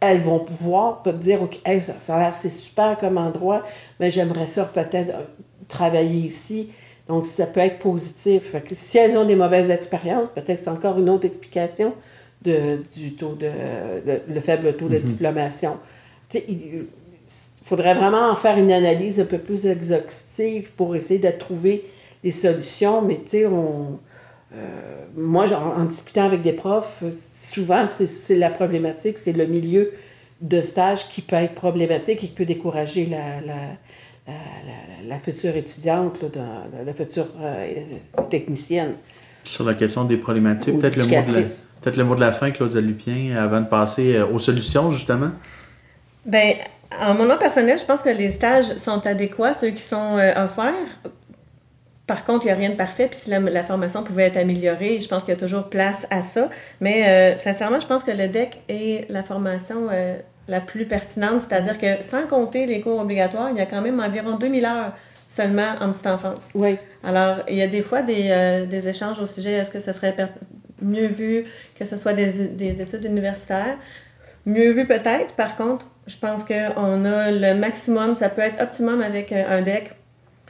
elles 0.00 0.22
vont 0.22 0.40
pouvoir 0.40 1.02
dire, 1.20 1.42
OK, 1.42 1.60
ça, 1.82 2.16
a 2.16 2.18
l'air, 2.18 2.34
c'est 2.34 2.48
super 2.48 2.96
comme 2.98 3.18
endroit, 3.18 3.62
mais 4.00 4.10
j'aimerais 4.10 4.46
ça 4.46 4.64
peut-être 4.64 5.10
euh, 5.10 5.22
travailler 5.68 6.26
ici. 6.26 6.70
Donc, 7.08 7.26
ça 7.26 7.46
peut 7.46 7.60
être 7.60 7.78
positif. 7.78 8.56
si 8.72 8.98
elles 8.98 9.16
ont 9.16 9.24
des 9.24 9.36
mauvaises 9.36 9.70
expériences, 9.70 10.28
peut-être 10.34 10.58
c'est 10.58 10.70
encore 10.70 10.98
une 10.98 11.10
autre 11.10 11.26
explication 11.26 11.94
de, 12.42 12.82
du 12.96 13.14
taux 13.14 13.34
de, 13.34 13.50
le 14.28 14.40
faible 14.40 14.74
taux 14.76 14.88
de 14.88 14.96
mm-hmm. 14.96 15.04
diplomation 15.04 15.78
faudrait 17.68 17.94
vraiment 17.94 18.30
en 18.30 18.34
faire 18.34 18.56
une 18.56 18.72
analyse 18.72 19.20
un 19.20 19.26
peu 19.26 19.36
plus 19.36 19.66
exhaustive 19.66 20.70
pour 20.74 20.96
essayer 20.96 21.20
de 21.20 21.30
trouver 21.30 21.84
des 22.24 22.32
solutions. 22.32 23.02
Mais 23.02 23.16
tu 23.16 23.30
sais, 23.30 23.46
on, 23.46 23.98
euh, 24.54 25.04
moi, 25.16 25.46
en, 25.52 25.84
discutant 25.84 26.24
avec 26.24 26.42
des 26.42 26.52
profs, 26.52 27.02
souvent, 27.42 27.86
c'est 27.86 28.36
la 28.36 28.50
problématique, 28.50 29.18
c'est 29.18 29.32
le 29.32 29.46
milieu 29.46 29.92
de 30.40 30.60
stage 30.60 31.08
qui 31.08 31.20
peut 31.20 31.36
être 31.36 31.54
problématique 31.54 32.24
et 32.24 32.26
qui 32.28 32.32
peut 32.32 32.44
décourager 32.44 33.06
la, 33.06 33.40
la, 33.40 34.32
la, 35.06 35.18
future 35.18 35.56
étudiante, 35.56 36.24
la, 36.84 36.92
future 36.92 37.26
euh, 37.40 37.66
technicienne. 38.30 38.94
Sur 39.44 39.64
la 39.64 39.74
question 39.74 40.04
des 40.04 40.16
problématiques, 40.16 40.78
peut-être 40.78 40.96
le, 40.96 41.04
mot 41.04 41.10
de 41.10 41.32
la, 41.32 41.46
peut 41.82 41.92
le 41.96 42.04
mot 42.04 42.14
de 42.14 42.20
la 42.20 42.32
fin, 42.32 42.50
Claude 42.50 42.74
Lupien, 42.76 43.36
avant 43.36 43.60
de 43.60 43.66
passer 43.66 44.16
euh, 44.16 44.26
aux 44.26 44.38
solutions, 44.38 44.90
justement. 44.90 45.30
Ben, 46.24 46.54
en 47.00 47.14
mon 47.14 47.24
nom 47.24 47.38
personnel, 47.38 47.78
je 47.78 47.84
pense 47.84 48.02
que 48.02 48.08
les 48.08 48.30
stages 48.30 48.76
sont 48.76 49.06
adéquats, 49.06 49.54
ceux 49.54 49.70
qui 49.70 49.82
sont 49.82 50.16
euh, 50.18 50.44
offerts. 50.44 50.72
Par 52.08 52.24
contre, 52.24 52.44
il 52.44 52.48
n'y 52.48 52.52
a 52.52 52.56
rien 52.56 52.70
de 52.70 52.74
parfait, 52.74 53.06
puis 53.06 53.20
si 53.20 53.30
la, 53.30 53.62
formation 53.62 54.02
pouvait 54.02 54.24
être 54.24 54.36
améliorée, 54.36 54.98
je 54.98 55.06
pense 55.06 55.22
qu'il 55.22 55.34
y 55.34 55.36
a 55.36 55.40
toujours 55.40 55.68
place 55.68 56.06
à 56.10 56.24
ça. 56.24 56.48
Mais 56.80 57.06
euh, 57.06 57.36
sincèrement, 57.36 57.78
je 57.78 57.86
pense 57.86 58.02
que 58.02 58.10
le 58.10 58.26
DEC 58.28 58.58
est 58.68 59.08
la 59.10 59.22
formation 59.22 59.88
euh, 59.92 60.16
la 60.48 60.60
plus 60.60 60.86
pertinente, 60.86 61.42
c'est-à-dire 61.42 61.78
que 61.78 62.02
sans 62.02 62.26
compter 62.26 62.66
les 62.66 62.80
cours 62.80 62.98
obligatoires, 62.98 63.50
il 63.50 63.58
y 63.58 63.60
a 63.60 63.66
quand 63.66 63.82
même 63.82 64.00
environ 64.00 64.36
2000 64.36 64.64
heures 64.64 64.92
seulement 65.28 65.74
en 65.80 65.92
petite 65.92 66.06
enfance. 66.06 66.48
Oui. 66.54 66.78
Alors, 67.04 67.40
il 67.46 67.56
y 67.56 67.62
a 67.62 67.66
des 67.66 67.82
fois 67.82 68.00
des, 68.00 68.64
des 68.68 68.88
échanges 68.88 69.20
au 69.20 69.26
sujet, 69.26 69.52
est-ce 69.52 69.70
que 69.70 69.78
ce 69.78 69.92
serait 69.92 70.16
mieux 70.80 71.08
vu 71.08 71.44
que 71.78 71.84
ce 71.84 71.98
soit 71.98 72.14
des, 72.14 72.48
des 72.48 72.80
études 72.80 73.04
universitaires? 73.04 73.76
Mieux 74.46 74.70
vu 74.70 74.86
peut-être, 74.86 75.34
par 75.34 75.56
contre, 75.56 75.84
je 76.08 76.16
pense 76.16 76.44
qu'on 76.44 77.04
a 77.04 77.30
le 77.30 77.54
maximum, 77.54 78.16
ça 78.16 78.28
peut 78.28 78.40
être 78.40 78.62
optimum 78.62 79.02
avec 79.02 79.30
euh, 79.32 79.58
un 79.58 79.62
deck. 79.62 79.92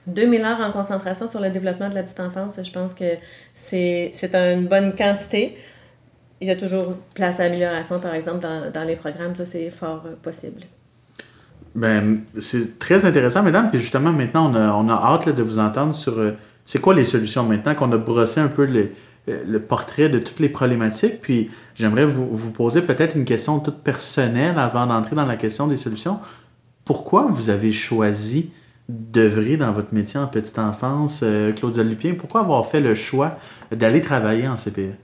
2000 0.08 0.42
heures 0.42 0.60
en 0.60 0.70
concentration 0.70 1.28
sur 1.28 1.40
le 1.40 1.50
développement 1.50 1.88
de 1.88 1.94
la 1.94 2.02
petite 2.02 2.20
enfance, 2.20 2.58
je 2.62 2.70
pense 2.70 2.94
que 2.94 3.04
c'est 3.54 4.12
une 4.34 4.66
bonne 4.66 4.94
quantité. 4.94 5.56
Il 6.40 6.48
y 6.48 6.50
a 6.50 6.56
toujours 6.56 6.94
place 7.14 7.40
à 7.40 7.44
amélioration, 7.44 7.98
par 7.98 8.14
exemple, 8.14 8.46
dans, 8.72 8.84
les 8.84 8.96
programmes, 8.96 9.34
ça 9.34 9.44
c'est 9.44 9.70
fort 9.70 10.04
euh, 10.06 10.14
possible. 10.22 10.62
Ben, 11.74 12.20
c'est 12.38 12.78
très 12.78 13.04
intéressant, 13.04 13.42
mesdames. 13.42 13.70
Puis 13.70 13.80
justement, 13.80 14.12
maintenant, 14.12 14.50
on 14.50 14.54
a, 14.54 14.72
on 14.72 14.88
a 14.88 14.94
hâte 14.94 15.28
de 15.28 15.42
vous 15.42 15.58
entendre 15.58 15.94
sur 15.94 16.18
euh, 16.18 16.32
c'est 16.64 16.80
quoi 16.80 16.94
les 16.94 17.04
solutions 17.04 17.44
maintenant 17.44 17.74
qu'on 17.74 17.90
a 17.92 17.98
brossé 17.98 18.40
un 18.40 18.48
peu 18.48 18.64
les, 18.64 18.92
euh, 19.28 19.42
le 19.46 19.60
portrait 19.60 20.08
de 20.08 20.18
toutes 20.18 20.38
les 20.38 20.48
problématiques. 20.48 21.20
Puis 21.20 21.50
j'aimerais 21.74 22.06
vous, 22.06 22.28
vous 22.30 22.50
poser 22.50 22.82
peut-être 22.82 23.16
une 23.16 23.24
question 23.24 23.58
toute 23.58 23.78
personnelle 23.82 24.58
avant 24.58 24.86
d'entrer 24.86 25.16
dans 25.16 25.26
la 25.26 25.36
question 25.36 25.66
des 25.66 25.76
solutions. 25.76 26.20
Pourquoi 26.84 27.26
vous 27.28 27.50
avez 27.50 27.72
choisi 27.72 28.50
d'œuvrer 28.88 29.56
dans 29.56 29.72
votre 29.72 29.92
métier 29.92 30.18
en 30.18 30.26
petite 30.26 30.58
enfance, 30.58 31.20
euh, 31.22 31.52
Claudia 31.52 31.82
Lupien? 31.82 32.14
Pourquoi 32.14 32.40
avoir 32.40 32.66
fait 32.66 32.80
le 32.80 32.94
choix 32.94 33.38
d'aller 33.70 34.00
travailler 34.00 34.48
en 34.48 34.56
CPE? 34.56 34.94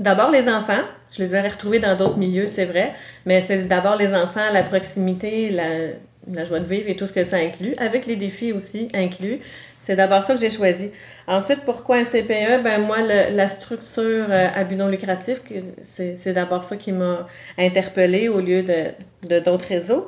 D'abord 0.00 0.30
les 0.30 0.48
enfants. 0.48 0.82
Je 1.12 1.22
les 1.22 1.34
aurais 1.34 1.48
retrouvés 1.48 1.78
dans 1.78 1.94
d'autres 1.94 2.16
milieux, 2.16 2.46
c'est 2.46 2.64
vrai, 2.64 2.94
mais 3.26 3.42
c'est 3.42 3.68
d'abord 3.68 3.96
les 3.96 4.14
enfants, 4.14 4.40
la 4.52 4.62
proximité, 4.62 5.50
la, 5.50 6.44
joie 6.46 6.58
de 6.58 6.64
vivre 6.64 6.88
et 6.88 6.96
tout 6.96 7.06
ce 7.06 7.12
que 7.12 7.24
ça 7.24 7.36
inclut, 7.36 7.74
avec 7.76 8.06
les 8.06 8.16
défis 8.16 8.52
aussi 8.52 8.88
inclus. 8.94 9.40
C'est 9.78 9.94
d'abord 9.94 10.24
ça 10.24 10.34
que 10.34 10.40
j'ai 10.40 10.50
choisi. 10.50 10.90
Ensuite, 11.26 11.60
pourquoi 11.66 11.96
un 11.96 12.04
CPE? 12.04 12.62
Ben 12.64 12.80
moi, 12.80 12.98
la 13.02 13.48
structure 13.50 14.26
euh, 14.30 14.48
à 14.54 14.64
but 14.64 14.76
non 14.76 14.88
lucratif, 14.88 15.42
c'est 15.84 16.32
d'abord 16.32 16.64
ça 16.64 16.76
qui 16.76 16.92
m'a 16.92 17.28
interpellée 17.58 18.30
au 18.30 18.40
lieu 18.40 18.62
de 18.62 19.40
d'autres 19.40 19.68
réseaux. 19.68 20.06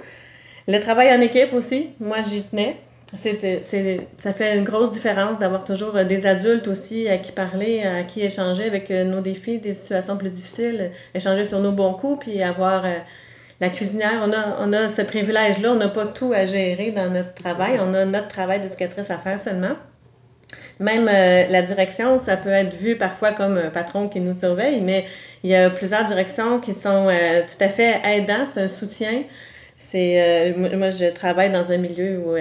Le 0.67 0.79
travail 0.79 1.13
en 1.13 1.21
équipe 1.21 1.53
aussi, 1.53 1.91
moi 2.01 2.19
j'y 2.21 2.43
tenais. 2.43 2.77
C'est, 3.17 3.61
ça 4.17 4.33
fait 4.33 4.57
une 4.57 4.65
grosse 4.65 4.91
différence 4.91 5.39
d'avoir 5.39 5.65
toujours 5.65 5.93
des 5.93 6.27
adultes 6.27 6.67
aussi 6.67 7.09
à 7.09 7.19
qui 7.19 7.31
parler, 7.31 7.83
à 7.83 8.03
qui 8.03 8.23
échanger 8.23 8.65
avec 8.65 8.91
euh, 8.91 9.05
nos 9.05 9.21
défis, 9.21 9.59
des 9.59 9.75
situations 9.75 10.17
plus 10.17 10.31
difficiles, 10.31 10.91
échanger 11.15 11.45
sur 11.45 11.61
nos 11.61 11.73
bons 11.73 11.95
coups, 11.95 12.27
puis 12.27 12.43
avoir... 12.43 12.85
Euh, 12.85 12.99
la 13.61 13.69
cuisinière, 13.69 14.21
on 14.23 14.33
a, 14.33 14.57
on 14.61 14.73
a 14.73 14.89
ce 14.89 15.03
privilège-là, 15.03 15.73
on 15.73 15.77
n'a 15.77 15.89
pas 15.89 16.07
tout 16.07 16.33
à 16.33 16.45
gérer 16.45 16.91
dans 16.91 17.09
notre 17.09 17.35
travail, 17.35 17.79
on 17.81 17.95
a 17.95 18.05
notre 18.05 18.29
travail 18.29 18.61
d'éducatrice 18.61 19.11
à 19.11 19.19
faire 19.19 19.41
seulement. 19.41 19.77
Même 20.81 21.09
euh, 21.09 21.47
la 21.49 21.63
direction, 21.63 22.19
ça 22.19 22.37
peut 22.37 22.51
être 22.51 22.75
vu 22.75 22.97
parfois 22.97 23.33
comme 23.33 23.57
un 23.57 23.71
patron 23.71 24.09
qui 24.09 24.21
nous 24.21 24.35
surveille, 24.35 24.81
mais 24.81 25.05
il 25.45 25.51
y 25.51 25.55
a 25.55 25.71
plusieurs 25.71 26.05
directions 26.05 26.59
qui 26.59 26.75
sont 26.75 27.09
euh, 27.09 27.43
tout 27.43 27.65
à 27.65 27.69
fait 27.69 28.01
aidantes, 28.05 28.49
c'est 28.53 28.61
un 28.61 28.69
soutien. 28.69 29.23
C'est, 29.77 30.53
euh, 30.53 30.77
moi, 30.79 30.91
je 30.91 31.11
travaille 31.11 31.51
dans 31.51 31.71
un 31.73 31.77
milieu 31.77 32.19
où 32.19 32.37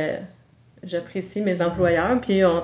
j'apprécie 0.84 1.41
mes 1.41 1.62
employeurs, 1.62 2.19
puis 2.22 2.43
on, 2.43 2.63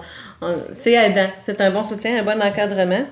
c'est 0.73 0.93
aidant, 0.93 1.29
c'est 1.37 1.61
un 1.61 1.71
bon 1.71 1.83
soutien, 1.83 2.19
un 2.19 2.23
bon 2.23 2.41
encadrement. 2.41 3.05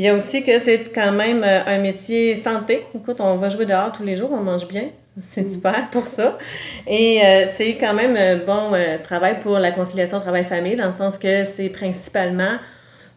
Il 0.00 0.04
y 0.04 0.08
a 0.08 0.14
aussi 0.14 0.42
que 0.42 0.58
c'est 0.60 0.84
quand 0.94 1.12
même 1.12 1.44
euh, 1.44 1.62
un 1.66 1.76
métier 1.76 2.34
santé. 2.34 2.86
Écoute, 2.94 3.16
on 3.20 3.36
va 3.36 3.50
jouer 3.50 3.66
dehors 3.66 3.92
tous 3.92 4.02
les 4.02 4.16
jours, 4.16 4.30
on 4.32 4.40
mange 4.40 4.66
bien. 4.66 4.84
C'est 5.20 5.42
mm. 5.42 5.52
super 5.52 5.90
pour 5.90 6.06
ça. 6.06 6.38
Et 6.86 7.20
euh, 7.22 7.44
c'est 7.54 7.76
quand 7.76 7.92
même 7.92 8.16
un 8.16 8.36
bon 8.36 8.72
euh, 8.72 8.96
travail 8.96 9.40
pour 9.40 9.58
la 9.58 9.72
conciliation 9.72 10.18
travail-famille, 10.18 10.76
dans 10.76 10.86
le 10.86 10.92
sens 10.92 11.18
que 11.18 11.44
c'est 11.44 11.68
principalement 11.68 12.56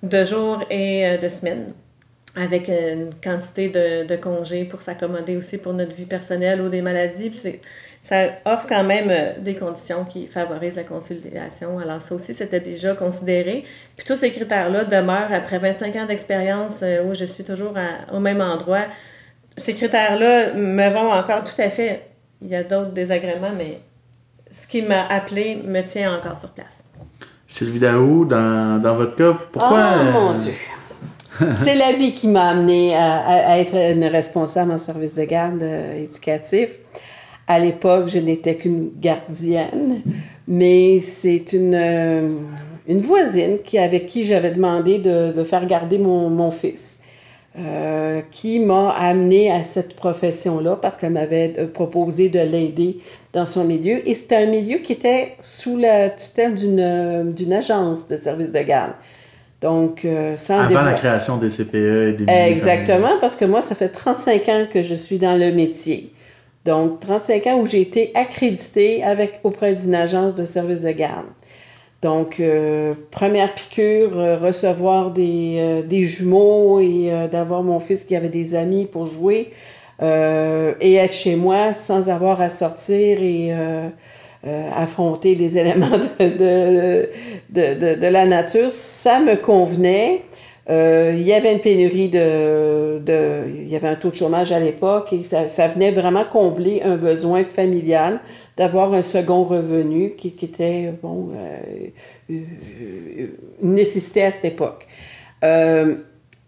de 0.01 0.25
jours 0.25 0.61
et 0.69 1.17
de 1.17 1.29
semaines. 1.29 1.71
Avec 2.35 2.67
une 2.67 3.11
quantité 3.23 3.69
de, 3.69 4.07
de 4.07 4.15
congés 4.15 4.65
pour 4.65 4.81
s'accommoder 4.81 5.37
aussi 5.37 5.59
pour 5.59 5.73
notre 5.73 5.93
vie 5.93 6.05
personnelle 6.05 6.61
ou 6.61 6.69
des 6.69 6.81
maladies. 6.81 7.29
Puis 7.29 7.59
ça 8.01 8.15
offre 8.45 8.65
quand 8.67 8.83
même 8.83 9.07
euh, 9.09 9.33
des 9.39 9.55
conditions 9.55 10.03
qui 10.03 10.27
favorisent 10.27 10.75
la 10.75 10.83
conciliation. 10.83 11.77
Alors 11.77 12.01
ça 12.01 12.15
aussi, 12.15 12.33
c'était 12.33 12.59
déjà 12.59 12.95
considéré. 12.95 13.65
Puis 13.95 14.05
tous 14.05 14.17
ces 14.17 14.31
critères-là 14.31 14.83
demeurent 14.83 15.31
après 15.31 15.59
25 15.59 15.95
ans 15.95 16.05
d'expérience 16.05 16.79
euh, 16.81 17.03
où 17.03 17.13
je 17.13 17.25
suis 17.25 17.43
toujours 17.43 17.73
au 18.11 18.19
même 18.19 18.41
endroit. 18.41 18.85
Ces 19.55 19.75
critères-là 19.75 20.53
me 20.55 20.89
vont 20.89 21.11
encore 21.11 21.43
tout 21.43 21.61
à 21.61 21.69
fait. 21.69 22.07
Il 22.41 22.49
y 22.49 22.55
a 22.55 22.63
d'autres 22.63 22.91
désagréments, 22.91 23.53
mais 23.55 23.79
ce 24.49 24.67
qui 24.67 24.81
m'a 24.81 25.05
appelé 25.05 25.61
me 25.63 25.81
tient 25.81 26.17
encore 26.17 26.37
sur 26.37 26.49
place. 26.49 26.83
Sylvie 27.47 27.79
Daou, 27.79 28.25
dans, 28.25 28.81
dans 28.81 28.95
votre 28.95 29.15
cas, 29.15 29.37
pourquoi... 29.51 29.91
Oh 30.01 30.11
mon 30.11 30.33
Dieu! 30.33 30.53
c'est 31.55 31.75
la 31.75 31.93
vie 31.93 32.13
qui 32.13 32.27
m'a 32.27 32.49
amené 32.49 32.95
à, 32.95 33.57
être 33.59 33.75
une 33.75 34.05
responsable 34.05 34.71
en 34.71 34.77
service 34.77 35.15
de 35.15 35.23
garde 35.23 35.63
euh, 35.63 36.03
éducatif. 36.03 36.79
À 37.47 37.59
l'époque, 37.59 38.07
je 38.07 38.19
n'étais 38.19 38.55
qu'une 38.55 38.91
gardienne, 38.99 40.01
mais 40.47 40.99
c'est 40.99 41.51
une, 41.53 41.75
euh, 41.75 42.29
une 42.87 43.01
voisine 43.01 43.57
qui, 43.63 43.77
avec 43.77 44.05
qui 44.05 44.23
j'avais 44.23 44.51
demandé 44.51 44.99
de, 44.99 45.43
faire 45.43 45.65
garder 45.65 45.97
mon, 45.97 46.29
mon 46.29 46.51
fils. 46.51 46.99
Euh, 47.55 48.23
qui 48.31 48.59
m'a 48.59 48.89
amené 48.93 49.51
à 49.51 49.63
cette 49.63 49.95
profession-là 49.95 50.75
parce 50.75 50.97
qu'elle 50.97 51.13
m'avait 51.13 51.49
proposé 51.71 52.29
de 52.29 52.39
l'aider 52.39 52.97
dans 53.31 53.45
son 53.45 53.63
milieu. 53.63 54.07
Et 54.09 54.15
c'était 54.15 54.37
un 54.37 54.47
milieu 54.47 54.79
qui 54.79 54.93
était 54.93 55.35
sous 55.39 55.77
la 55.77 56.09
tutelle 56.09 56.55
d'une 56.55 57.53
agence 57.53 58.07
de 58.07 58.17
service 58.17 58.51
de 58.51 58.61
garde. 58.63 58.93
Donc, 59.63 60.03
euh, 60.03 60.35
sans 60.35 60.59
Avant 60.59 60.81
la 60.81 60.93
création 60.93 61.37
des 61.37 61.47
CPE 61.47 61.75
et 61.75 62.13
des 62.13 62.25
Exactement, 62.27 63.17
parce 63.21 63.37
que 63.37 63.45
moi, 63.45 63.61
ça 63.61 63.75
fait 63.75 63.87
35 63.87 64.49
ans 64.49 64.65
que 64.71 64.83
je 64.83 64.93
suis 64.93 65.17
dans 65.17 65.39
le 65.39 65.53
métier. 65.53 66.11
Donc, 66.65 66.99
35 66.99 67.47
ans 67.47 67.59
où 67.61 67.65
j'ai 67.65 67.79
été 67.79 68.11
accréditée 68.13 69.05
avec, 69.05 69.39
auprès 69.45 69.73
d'une 69.73 69.95
agence 69.95 70.35
de 70.35 70.43
service 70.43 70.81
de 70.81 70.91
garde. 70.91 71.27
Donc, 72.01 72.41
euh, 72.41 72.93
première 73.09 73.55
piqûre, 73.55 74.19
euh, 74.19 74.37
recevoir 74.37 75.11
des, 75.11 75.81
des, 75.87 76.03
jumeaux 76.03 76.81
et 76.81 77.09
d'avoir 77.31 77.63
mon 77.63 77.79
fils 77.79 78.03
qui 78.03 78.17
avait 78.17 78.27
des 78.27 78.55
amis 78.55 78.85
pour 78.85 79.05
jouer 79.05 79.51
et 80.01 80.95
être 80.95 81.13
chez 81.13 81.37
moi 81.37 81.71
sans 81.71 82.09
avoir 82.09 82.41
à 82.41 82.49
sortir 82.49 83.21
et 83.21 83.53
affronter 84.75 85.35
les 85.35 85.57
éléments 85.57 85.97
de, 86.19 86.25
de, 86.37 87.09
de, 87.53 88.07
la 88.07 88.25
nature, 88.25 88.71
ça 88.71 89.19
me 89.19 89.35
convenait. 89.35 90.23
Euh, 90.69 91.13
il 91.15 91.23
y 91.23 91.33
avait 91.33 91.53
une 91.53 91.59
pénurie 91.59 92.07
de, 92.07 93.01
il 93.49 93.67
y 93.67 93.75
avait 93.75 93.89
un 93.89 93.95
taux 93.95 94.09
de 94.09 94.15
chômage 94.15 94.53
à 94.53 94.59
l'époque 94.61 95.11
et 95.11 95.21
ça, 95.21 95.67
venait 95.67 95.91
vraiment 95.91 96.23
combler 96.23 96.81
un 96.83 96.95
besoin 96.95 97.43
familial 97.43 98.21
d'avoir 98.55 98.93
un 98.93 99.01
second 99.01 99.43
revenu 99.43 100.11
qui, 100.15 100.29
était 100.29 100.93
bon 101.01 101.31
euh, 101.35 102.39
une 103.61 103.73
nécessité 103.73 104.23
à 104.23 104.31
cette 104.31 104.45
époque. 104.45 104.87
Euh, 105.43 105.95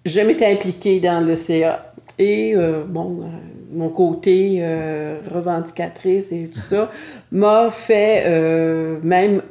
je 0.05 0.21
m'étais 0.21 0.45
impliquée 0.45 0.99
dans 0.99 1.19
le 1.19 1.35
CA 1.35 1.93
et 2.17 2.53
euh, 2.55 2.83
bon 2.87 3.23
mon 3.71 3.89
côté 3.89 4.59
euh, 4.59 5.19
revendicatrice 5.29 6.31
et 6.31 6.49
tout 6.53 6.59
ça 6.59 6.89
m'a 7.31 7.69
fait 7.69 8.23
euh, 8.25 8.99
même 9.03 9.41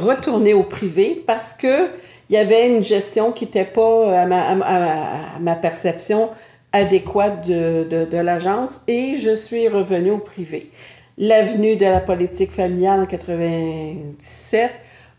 retourner 0.00 0.54
au 0.54 0.62
privé 0.62 1.22
parce 1.26 1.54
que 1.54 1.90
il 2.28 2.34
y 2.34 2.36
avait 2.36 2.68
une 2.68 2.82
gestion 2.82 3.32
qui 3.32 3.44
n'était 3.44 3.64
pas 3.64 4.22
à 4.22 4.26
ma, 4.26 5.54
perception 5.56 6.30
adéquate 6.72 7.46
de, 7.46 8.04
de, 8.04 8.16
l'agence 8.18 8.82
et 8.86 9.16
je 9.18 9.34
suis 9.34 9.66
revenue 9.66 10.12
au 10.12 10.18
privé. 10.18 10.70
L'avenue 11.18 11.74
de 11.76 11.86
la 11.86 12.00
politique 12.00 12.52
familiale 12.52 13.00
en 13.00 13.06
97 13.06 14.70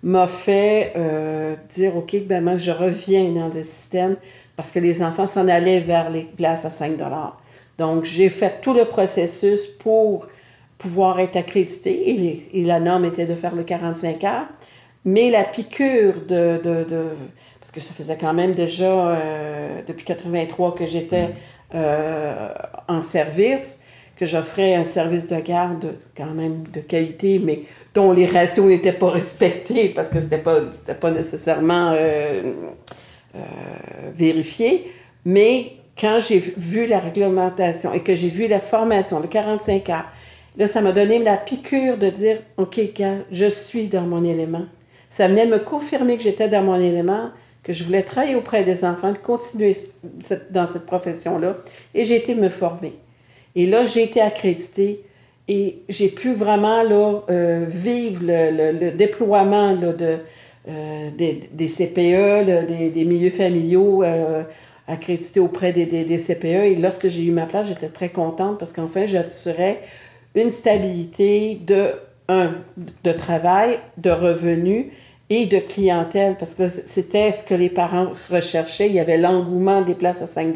m'a 0.04 0.28
fait 0.28 0.94
euh, 0.96 1.56
dire, 1.70 1.98
OK, 1.98 2.16
ben 2.26 2.42
moi, 2.42 2.58
je 2.58 2.72
reviens 2.72 3.30
dans 3.32 3.50
le 3.50 3.62
système 3.62 4.16
parce 4.56 4.72
que 4.72 4.80
les 4.80 5.04
enfants 5.04 5.28
s'en 5.28 5.50
allaient 5.50 5.82
vers 5.82 6.10
les 6.10 6.22
places 6.22 6.64
à 6.64 6.70
5 6.70 6.98
donc, 7.82 8.04
j'ai 8.04 8.30
fait 8.30 8.62
tout 8.62 8.76
le 8.76 8.86
processus 8.86 9.66
pour 9.66 10.28
pouvoir 10.78 11.20
être 11.20 11.36
accrédité 11.36 12.46
et, 12.54 12.64
la 12.64 12.80
norme 12.80 13.06
était 13.06 13.26
de 13.26 13.34
faire 13.34 13.56
le 13.56 13.64
45 13.64 14.24
heures. 14.24 14.46
Mais 15.06 15.30
la 15.32 15.44
piqûre 15.44 16.26
de, 16.28 16.60
de, 16.64 16.84
de 16.84 17.06
parce 17.62 17.72
que 17.72 17.80
ça 17.80 17.94
faisait 17.94 18.18
quand 18.18 18.34
même 18.34 18.54
déjà 18.54 18.86
euh, 18.86 19.82
depuis 19.86 20.04
83 20.04 20.76
que 20.76 20.88
j'étais 20.88 21.30
euh, 21.76 22.50
en 22.88 23.04
service, 23.04 23.82
que 24.18 24.26
j'offrais 24.26 24.74
un 24.74 24.84
service 24.84 25.28
de 25.28 25.40
garde 25.40 25.96
quand 26.18 26.34
même 26.34 26.64
de 26.74 26.80
qualité, 26.80 27.40
mais 27.40 27.62
dont 27.94 28.14
les 28.14 28.26
ratios 28.26 28.66
n'étaient 28.66 28.94
pas 28.94 29.12
respectés 29.12 29.90
parce 29.90 30.10
que 30.10 30.20
c'était 30.20 30.40
pas, 30.40 30.62
pas 31.00 31.12
nécessairement 31.12 31.94
euh, 31.96 32.54
vérifié. 34.16 34.92
Mais 35.24 35.74
quand 36.00 36.20
j'ai 36.20 36.40
vu 36.40 36.88
la 36.88 36.98
réglementation 36.98 37.94
et 37.94 38.02
que 38.02 38.16
j'ai 38.16 38.30
vu 38.30 38.48
la 38.48 38.60
formation, 38.60 39.20
le 39.20 39.28
45 39.28 39.88
heures, 39.90 40.10
là, 40.58 40.66
ça 40.66 40.82
m'a 40.82 40.94
donné 40.94 41.20
la 41.20 41.38
piqûre 41.38 42.00
de 42.00 42.10
dire, 42.10 42.38
OK, 42.58 42.80
je 43.32 43.46
suis 43.46 43.88
dans 43.88 44.02
mon 44.02 44.24
élément. 44.24 44.66
Ça 45.12 45.28
venait 45.28 45.46
me 45.46 45.60
confirmer 45.60 46.16
que 46.16 46.24
j'étais 46.24 46.48
dans 46.48 46.64
mon 46.64 46.80
élément, 46.80 47.32
que 47.64 47.74
je 47.74 47.84
voulais 47.84 48.02
travailler 48.02 48.36
auprès 48.36 48.64
des 48.64 48.86
enfants, 48.86 49.12
de 49.12 49.18
continuer 49.18 49.76
dans 50.50 50.66
cette 50.66 50.86
profession-là. 50.86 51.58
Et 51.94 52.06
j'ai 52.06 52.16
été 52.16 52.34
me 52.34 52.48
former. 52.48 52.94
Et 53.54 53.66
là, 53.66 53.86
j'ai 53.86 54.04
été 54.04 54.22
accréditée 54.22 55.04
et 55.50 55.80
j'ai 55.90 56.08
pu 56.08 56.34
vraiment 56.34 56.82
là, 56.82 57.24
euh, 57.30 57.66
vivre 57.68 58.22
le, 58.24 58.92
déploiement 58.92 59.74
là, 59.74 59.92
de, 59.92 60.18
euh, 60.70 61.10
des, 61.12 61.68
CPE, 61.68 62.94
des, 62.94 63.06
milieux 63.06 63.30
familiaux. 63.30 64.04
Euh, 64.04 64.44
accrédité 64.88 65.40
auprès 65.40 65.72
des, 65.72 65.86
des, 65.86 66.18
CPE. 66.18 66.46
Et 66.46 66.76
lorsque 66.76 67.08
j'ai 67.08 67.24
eu 67.24 67.32
ma 67.32 67.46
place, 67.46 67.68
j'étais 67.68 67.88
très 67.88 68.10
contente 68.10 68.58
parce 68.58 68.74
qu'enfin, 68.74 69.06
j'assurais 69.06 69.80
une 70.36 70.52
stabilité 70.52 71.56
de, 71.56 71.92
de 73.04 73.12
travail, 73.12 73.80
de 73.98 74.10
revenus 74.10 74.86
et 75.30 75.46
de 75.46 75.60
clientèle 75.60 76.36
parce 76.38 76.56
que 76.56 76.68
c'était 76.70 77.32
ce 77.32 77.44
que 77.44 77.54
les 77.54 77.70
parents 77.70 78.10
recherchaient. 78.30 78.88
Il 78.88 78.94
y 78.94 79.00
avait 79.00 79.18
l'engouement 79.18 79.82
des 79.82 79.96
places 79.96 80.22
à 80.22 80.28
5 80.28 80.54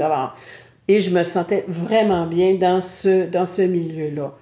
Et 0.88 1.00
je 1.00 1.12
me 1.12 1.24
sentais 1.24 1.64
vraiment 1.68 2.26
bien 2.26 2.56
dans 2.56 2.82
ce, 2.82 3.62
milieu-là. 3.62 4.34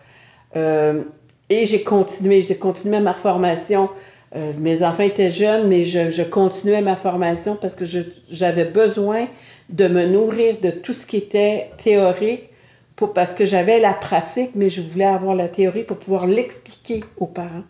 Euh, 0.56 1.04
et 1.50 1.66
j'ai 1.66 1.84
continué, 1.84 2.42
j'ai 2.42 2.56
continué 2.56 3.00
ma 3.00 3.14
formation. 3.14 3.90
Euh, 4.36 4.54
mes 4.58 4.82
enfants 4.82 5.04
étaient 5.04 5.30
jeunes, 5.30 5.68
mais 5.68 5.84
je 5.84 6.24
continuais 6.24 6.82
ma 6.82 6.96
formation 6.96 7.56
parce 7.56 7.76
que 7.76 7.86
j'avais 8.32 8.66
besoin 8.66 9.28
de 9.70 9.88
me 9.88 10.06
nourrir 10.06 10.56
de 10.62 10.72
tout 10.72 10.94
ce 10.94 11.06
qui 11.06 11.18
était 11.18 11.70
théorique 11.78 12.50
parce 12.96 13.34
que 13.34 13.46
j'avais 13.46 13.80
la 13.80 13.94
pratique, 13.94 14.52
mais 14.56 14.70
je 14.70 14.82
voulais 14.82 15.06
avoir 15.06 15.36
la 15.36 15.48
théorie 15.48 15.84
pour 15.84 15.98
pouvoir 15.98 16.28
l'expliquer 16.28 17.04
aux 17.18 17.28
parents. 17.28 17.64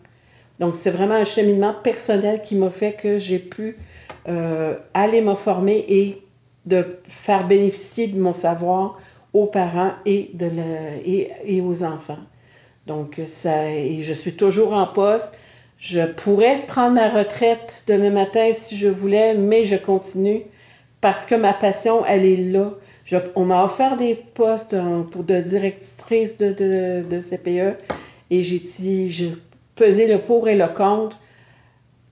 Donc, 0.60 0.76
c'est 0.76 0.90
vraiment 0.90 1.14
un 1.14 1.24
cheminement 1.24 1.74
personnel 1.74 2.42
qui 2.42 2.54
m'a 2.54 2.70
fait 2.70 2.92
que 2.92 3.18
j'ai 3.18 3.38
pu 3.38 3.76
euh, 4.28 4.76
aller 4.92 5.20
me 5.20 5.34
former 5.34 5.84
et 5.88 6.22
de 6.66 6.98
faire 7.08 7.46
bénéficier 7.46 8.06
de 8.06 8.18
mon 8.20 8.34
savoir 8.34 8.98
aux 9.32 9.46
parents 9.46 9.92
et, 10.06 10.30
aux 11.60 11.82
enfants. 11.82 12.18
Donc, 12.86 13.20
ça, 13.26 13.72
je 13.72 14.12
suis 14.12 14.34
toujours 14.34 14.72
en 14.72 14.86
poste. 14.86 15.32
Je 15.78 16.02
pourrais 16.06 16.60
prendre 16.66 16.94
ma 16.94 17.08
retraite 17.08 17.82
demain 17.86 18.10
matin 18.10 18.50
si 18.52 18.76
je 18.76 18.88
voulais, 18.88 19.34
mais 19.34 19.64
je 19.64 19.76
continue 19.76 20.42
parce 21.00 21.26
que 21.26 21.34
ma 21.34 21.52
passion, 21.52 22.06
elle 22.06 22.24
est 22.24 22.36
là. 22.36 22.70
On 23.34 23.44
m'a 23.44 23.64
offert 23.64 23.96
des 23.96 24.14
postes 24.14 24.76
pour 25.10 25.24
de 25.24 25.40
directrice 25.40 26.36
de, 26.36 26.52
de, 27.02 27.20
CPE 27.20 27.78
et 28.30 28.42
j'ai 28.42 28.58
dit, 28.58 29.10
j'ai 29.10 29.32
pesé 29.74 30.06
le 30.06 30.18
pour 30.18 30.48
et 30.48 30.56
le 30.56 30.68
contre. 30.68 31.18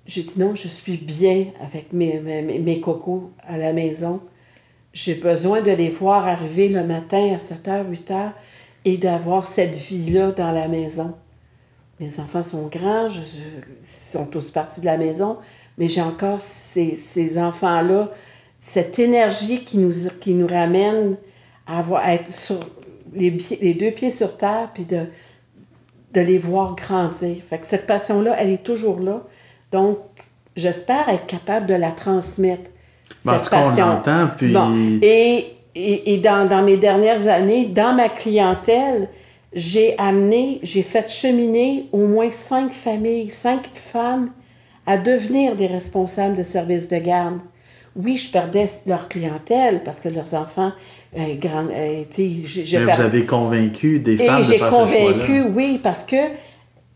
J'ai 0.05 0.23
dit 0.23 0.35
non, 0.39 0.55
je 0.55 0.69
suis 0.69 0.99
bien 0.99 1.47
avec 1.61 1.93
mes, 1.93 2.81
cocos 2.81 3.31
à 3.47 3.57
la 3.57 3.73
maison. 3.73 4.21
J'ai 4.93 5.15
besoin 5.15 5.63
de 5.63 5.71
les 5.71 5.89
voir 5.89 6.27
arriver 6.29 6.69
le 6.69 6.85
matin 6.85 7.33
à 7.33 7.37
7h, 7.37 7.91
8h 7.91 8.33
et 8.85 8.99
d'avoir 8.99 9.47
cette 9.47 9.75
vie-là 9.75 10.33
dans 10.33 10.53
la 10.53 10.69
maison. 10.69 11.15
Mes 12.01 12.21
enfants 12.21 12.43
sont 12.43 12.67
grands, 12.67 13.09
ils 13.09 13.87
sont 13.87 14.27
tous 14.27 14.51
partis 14.51 14.81
de 14.81 14.87
la 14.87 14.99
maison, 14.99 15.39
mais 15.79 15.89
j'ai 15.89 16.03
encore 16.03 16.41
ces, 16.41 16.97
ces 16.97 17.39
enfants-là 17.39 18.11
cette 18.63 18.99
énergie 18.99 19.65
qui 19.65 19.77
nous, 19.77 19.93
qui 20.21 20.33
nous 20.33 20.47
ramène 20.47 21.17
à, 21.67 21.81
avoir, 21.81 22.09
être 22.09 22.31
sur 22.31 22.61
les, 23.13 23.37
les, 23.61 23.75
deux 23.75 23.91
pieds 23.91 24.11
sur 24.11 24.39
terre, 24.39 24.71
puis 24.73 24.87
de, 24.87 25.01
de 26.15 26.21
les 26.23 26.39
voir 26.39 26.75
grandir. 26.77 27.37
Fait 27.51 27.59
que 27.59 27.67
cette 27.67 27.87
passion-là, 27.87 28.37
elle 28.39 28.51
est 28.51 28.63
toujours 28.63 29.01
là. 29.01 29.25
Donc, 29.73 29.99
j'espère 30.57 31.09
être 31.11 31.27
capable 31.27 31.67
de 31.67 31.75
la 31.75 31.91
transmettre, 31.91 32.71
cette 33.19 33.51
passion. 33.51 34.01
puis... 34.37 34.55
Et 35.03 35.57
et, 35.75 36.15
et 36.15 36.19
dans, 36.19 36.49
dans, 36.49 36.63
mes 36.63 36.77
dernières 36.77 37.27
années, 37.29 37.67
dans 37.67 37.95
ma 37.95 38.09
clientèle, 38.09 39.09
j'ai 39.53 39.97
amené, 39.99 40.59
j'ai 40.63 40.83
fait 40.83 41.11
cheminer 41.11 41.87
au 41.93 42.07
moins 42.07 42.31
cinq 42.31 42.73
familles, 42.73 43.31
cinq 43.31 43.63
femmes 43.75 44.31
à 44.87 44.97
devenir 44.99 45.57
des 45.57 45.67
responsables 45.67 46.35
de 46.35 46.43
services 46.43 46.89
de 46.89 46.99
garde. 46.99 47.41
Oui, 47.95 48.17
je 48.17 48.31
perdais 48.31 48.67
leur 48.87 49.09
clientèle 49.09 49.83
parce 49.85 50.01
que 50.01 50.09
leurs 50.09 50.35
enfants 50.35 50.73
euh, 51.19 51.35
grand, 51.35 51.67
euh, 51.71 52.05
je, 52.17 52.79
Mais 52.79 52.95
vous 52.95 53.01
avez 53.03 53.27
convaincu 53.27 54.01
des 54.01 54.17
femmes 54.17 54.41
et 54.41 54.43
j'ai 54.43 54.59
convaincu, 54.59 55.43
oui, 55.43 55.79
parce 55.83 56.05
que 56.05 56.17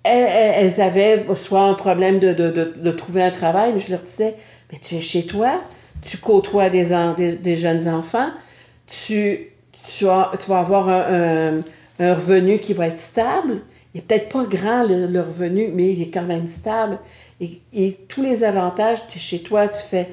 elles, 0.04 0.80
avaient 0.80 1.26
soit 1.34 1.64
un 1.64 1.74
problème 1.74 2.18
de, 2.18 2.32
de, 2.32 2.72
de, 2.76 2.90
trouver 2.92 3.22
un 3.22 3.30
travail, 3.30 3.72
mais 3.74 3.80
je 3.80 3.90
leur 3.90 4.00
disais, 4.00 4.34
mais 4.72 4.78
tu 4.78 4.94
es 4.94 5.00
chez 5.00 5.26
toi, 5.26 5.60
tu 6.02 6.16
côtoies 6.16 6.70
des, 6.70 6.94
des, 7.42 7.56
jeunes 7.56 7.88
enfants, 7.88 8.30
tu, 8.86 9.50
tu, 9.86 10.08
as, 10.08 10.30
tu 10.40 10.48
vas 10.48 10.60
avoir 10.60 10.88
un, 10.88 11.60
un, 11.98 12.14
revenu 12.14 12.58
qui 12.58 12.72
va 12.72 12.86
être 12.86 12.98
stable. 12.98 13.60
Il 13.94 13.98
n'est 13.98 14.02
peut-être 14.02 14.28
pas 14.28 14.44
grand 14.44 14.84
le, 14.88 15.20
revenu, 15.20 15.70
mais 15.74 15.92
il 15.92 16.02
est 16.02 16.10
quand 16.10 16.22
même 16.22 16.46
stable. 16.46 16.98
Et, 17.40 17.60
et 17.74 17.98
tous 18.08 18.22
les 18.22 18.44
avantages, 18.44 19.06
tu 19.08 19.18
es 19.18 19.20
chez 19.20 19.40
toi, 19.40 19.68
tu 19.68 19.82
fais, 19.82 20.08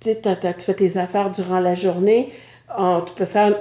tu, 0.00 0.10
tu 0.20 0.64
fais 0.64 0.74
tes 0.74 0.96
affaires 0.96 1.30
durant 1.30 1.60
la 1.60 1.74
journée, 1.74 2.32
tu 2.68 3.12
peux 3.14 3.24
faire, 3.24 3.54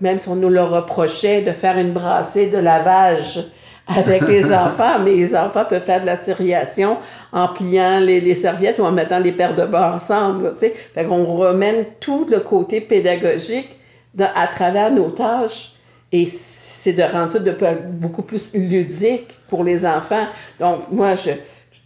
même 0.00 0.18
si 0.18 0.28
on 0.28 0.36
nous 0.36 0.48
le 0.48 0.62
reprochait, 0.62 1.42
de 1.42 1.52
faire 1.52 1.78
une 1.78 1.92
brassée 1.92 2.48
de 2.50 2.58
lavage 2.58 3.44
avec 3.86 4.26
les 4.28 4.52
enfants, 4.52 4.98
mais 5.04 5.14
les 5.14 5.34
enfants 5.34 5.64
peuvent 5.64 5.82
faire 5.82 6.00
de 6.00 6.06
la 6.06 6.16
sériation 6.16 6.98
en 7.32 7.48
pliant 7.48 8.00
les, 8.00 8.34
serviettes 8.34 8.78
ou 8.78 8.84
en 8.84 8.92
mettant 8.92 9.18
les 9.18 9.32
paires 9.32 9.54
de 9.54 9.64
bas 9.64 9.94
ensemble. 9.94 10.52
Tu 10.52 10.60
sais. 10.60 10.70
Fait 10.70 11.04
qu'on 11.04 11.24
remène 11.24 11.84
tout 12.00 12.26
le 12.30 12.40
côté 12.40 12.80
pédagogique 12.80 13.76
à 14.18 14.46
travers 14.46 14.90
nos 14.90 15.10
tâches. 15.10 15.72
Et 16.14 16.26
c'est 16.26 16.92
de 16.92 17.02
rendre 17.02 17.30
ça 17.30 17.38
de 17.38 17.56
beaucoup 17.90 18.20
plus 18.20 18.52
ludique 18.52 19.28
pour 19.48 19.64
les 19.64 19.86
enfants. 19.86 20.26
Donc, 20.60 20.90
moi, 20.90 21.14
je, 21.14 21.30